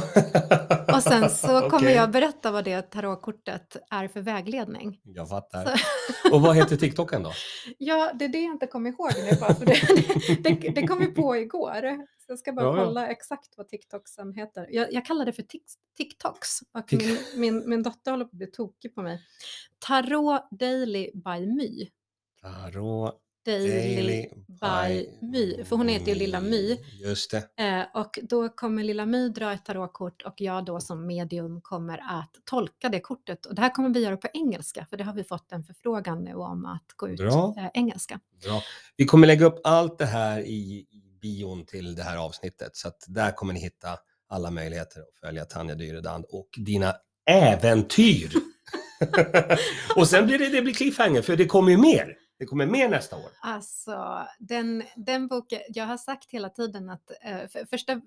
Och 0.96 1.04
sen 1.04 1.30
så 1.30 1.48
kommer 1.70 1.76
Okej. 1.78 1.94
jag 1.94 2.12
berätta 2.12 2.52
vad 2.52 2.66
det 2.66 2.82
tarotkortet 2.82 3.78
är 3.92 4.08
för 4.08 4.22
vägledning. 4.22 5.00
Jag 5.04 5.30
fattar. 5.30 5.82
Och 6.32 6.42
vad 6.42 6.56
heter 6.56 6.76
TikToken 6.78 7.24
då? 7.24 7.32
ja, 7.78 8.12
det 8.14 8.26
är 8.26 8.30
det 8.30 8.42
jag 8.44 8.52
inte 8.54 8.68
kommer 8.68 8.90
ihåg 8.90 9.12
nu 9.18 9.40
bara 9.40 9.56
för 9.56 9.66
det, 9.66 9.80
det, 10.44 10.50
det, 10.62 10.70
det 10.82 10.88
kom 10.88 11.00
vi 11.00 11.08
på 11.08 11.38
igår. 11.38 11.98
Jag 12.34 12.40
ska 12.40 12.54
bara 12.54 12.66
Ja, 12.66 12.78
ja. 12.78 12.86
kolla 12.86 13.08
exakt 13.08 13.58
vad 13.58 13.70
TikToksen 13.70 14.34
heter. 14.34 14.68
Jag, 14.72 14.94
jag 14.94 15.06
kallar 15.06 15.26
det 15.26 15.34
för 15.34 15.44
tik, 15.44 15.64
TikToks 15.98 16.60
och 16.72 16.94
min, 16.94 17.18
min, 17.36 17.70
min 17.70 17.84
dotter 17.84 18.12
håller 18.12 18.26
på 18.26 18.30
att 18.30 18.38
bli 18.38 18.48
tokig 18.48 18.96
på 18.96 19.02
mig. 19.02 19.22
Tarot 19.80 20.42
Daily 20.52 21.12
by 21.14 21.46
My. 21.46 21.90
Tarot 22.42 23.20
Daily 23.46 24.30
by 24.48 25.10
My, 25.22 25.64
för 25.64 25.76
hon 25.76 25.88
heter 25.88 26.08
ju 26.08 26.16
Lilla 26.16 26.42
My. 26.42 26.78
Just 27.02 27.32
det. 27.32 27.64
Eh, 27.64 28.02
och 28.02 28.20
då 28.24 28.50
kommer 28.50 28.84
Lilla 28.84 29.06
My 29.06 29.30
dra 29.30 29.54
ett 29.54 29.66
tarotkort 29.66 30.22
och 30.22 30.34
jag 30.38 30.66
då 30.66 30.80
som 30.80 31.08
medium 31.08 31.62
kommer 31.62 31.98
att 31.98 32.36
tolka 32.46 32.90
det 32.90 33.00
kortet. 33.00 33.46
Och 33.46 33.56
det 33.56 33.62
här 33.62 33.70
kommer 33.70 33.90
vi 33.90 34.00
göra 34.00 34.18
på 34.18 34.28
engelska, 34.34 34.86
för 34.90 34.98
det 34.98 35.04
har 35.04 35.14
vi 35.14 35.24
fått 35.24 35.52
en 35.52 35.64
förfrågan 35.64 36.24
nu 36.24 36.34
om 36.34 36.66
att 36.66 36.86
gå 36.96 37.10
ut 37.10 37.18
Bra. 37.18 37.54
eh, 37.58 37.70
engelska. 37.74 38.20
Bra. 38.44 38.62
Vi 38.98 39.06
kommer 39.06 39.28
lägga 39.28 39.46
upp 39.46 39.62
allt 39.64 39.98
det 39.98 40.06
här 40.06 40.40
i 40.40 40.86
bion 41.24 41.66
till 41.66 41.96
det 41.96 42.04
här 42.04 42.18
avsnittet. 42.18 42.76
Så 42.76 42.88
att 42.88 43.04
där 43.08 43.32
kommer 43.32 43.54
ni 43.54 43.60
hitta 43.60 43.98
alla 44.30 44.52
möjligheter 44.52 45.00
att 45.00 45.16
följa 45.28 45.46
Tanja 45.46 45.76
Dyredand 45.76 46.26
och 46.30 46.50
dina 46.58 46.96
äventyr. 47.30 48.32
och 49.96 50.08
sen 50.08 50.26
blir 50.26 50.40
det, 50.40 50.50
det 50.50 50.62
blir 50.62 50.74
cliffhanger, 50.74 51.22
för 51.22 51.36
det 51.36 51.46
kommer 51.46 51.72
ju 51.72 51.78
mer. 51.78 52.18
Det 52.44 52.48
kommer 52.48 52.66
mer 52.66 52.90
nästa 52.90 53.16
år. 53.16 53.32
Alltså, 53.42 54.28
den, 54.40 54.84
den 54.96 55.28
boken, 55.28 55.60
jag 55.70 55.86
har 55.86 55.98
sagt 55.98 56.32
hela 56.32 56.50
tiden 56.50 56.90
att 56.90 57.12
eh, 57.22 57.48
för, 57.48 57.66
första, 57.66 58.02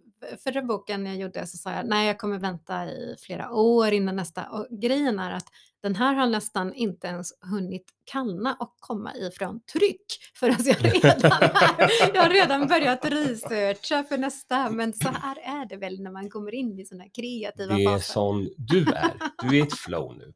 förra 0.45 0.63
boken 0.63 1.07
jag 1.07 1.17
gjorde 1.17 1.47
så 1.47 1.57
sa 1.57 1.73
jag 1.73 1.87
nej 1.87 2.07
jag 2.07 2.19
kommer 2.19 2.39
vänta 2.39 2.85
i 2.87 3.17
flera 3.19 3.51
år 3.51 3.93
innan 3.93 4.17
nästa. 4.17 4.51
Och 4.51 4.67
grejen 4.71 5.19
är 5.19 5.31
att 5.31 5.47
den 5.83 5.97
här 5.97 6.15
har 6.15 6.27
nästan 6.27 6.75
inte 6.75 7.07
ens 7.07 7.33
hunnit 7.41 7.85
kallna 8.05 8.57
och 8.61 8.77
komma 8.81 9.15
ifrån 9.15 9.61
tryck 9.73 10.07
förrän 10.35 10.57
jag 10.65 10.85
redan 10.85 11.33
är, 11.33 12.15
jag 12.15 12.23
har 12.23 12.31
redan 12.31 12.67
börjat 12.67 13.05
researcha 13.05 14.05
för 14.05 14.19
nästa. 14.19 14.71
Men 14.71 14.93
så 14.93 15.09
här 15.09 15.37
är 15.37 15.69
det 15.69 15.77
väl 15.77 16.03
när 16.03 16.11
man 16.11 16.31
kommer 16.31 16.55
in 16.55 16.79
i 16.79 16.85
sådana 16.85 17.05
kreativa 17.09 17.75
Det 17.75 17.85
är 17.85 17.89
faser. 17.89 18.13
sån 18.13 18.49
du 18.57 18.81
är. 18.81 19.13
Du 19.43 19.59
är 19.59 19.63
ett 19.63 19.75
flow 19.75 20.17
nu. 20.19 20.33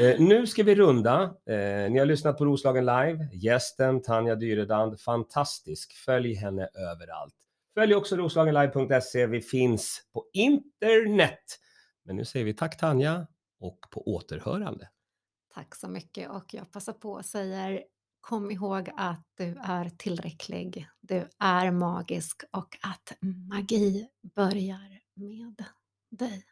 Eh, 0.00 0.20
nu 0.20 0.46
ska 0.46 0.62
vi 0.62 0.74
runda. 0.74 1.22
Eh, 1.22 1.90
ni 1.90 1.98
har 1.98 2.06
lyssnat 2.06 2.38
på 2.38 2.44
Roslagen 2.44 2.86
Live. 2.86 3.28
Gästen 3.32 4.02
Tanja 4.02 4.34
Dyredand, 4.34 5.00
fantastisk. 5.00 5.92
Följ 5.92 6.34
henne 6.34 6.68
överallt. 6.74 7.34
Följ 7.74 7.94
också 7.94 8.16
roslagenlive.se. 8.16 9.26
Vi 9.26 9.40
finns 9.40 10.02
på 10.12 10.24
internet. 10.32 11.60
Men 12.04 12.16
nu 12.16 12.24
säger 12.24 12.44
vi 12.44 12.54
tack 12.54 12.78
Tanja 12.78 13.26
och 13.60 13.78
på 13.90 14.08
återhörande. 14.08 14.88
Tack 15.54 15.74
så 15.74 15.88
mycket 15.88 16.30
och 16.30 16.54
jag 16.54 16.72
passar 16.72 16.92
på 16.92 17.12
och 17.12 17.24
säger 17.24 17.82
Kom 18.26 18.50
ihåg 18.50 18.90
att 18.96 19.26
du 19.36 19.56
är 19.64 19.88
tillräcklig, 19.88 20.86
du 21.00 21.28
är 21.38 21.70
magisk 21.70 22.42
och 22.50 22.78
att 22.80 23.12
magi 23.48 24.08
börjar 24.34 25.00
med 25.14 25.64
dig. 26.10 26.44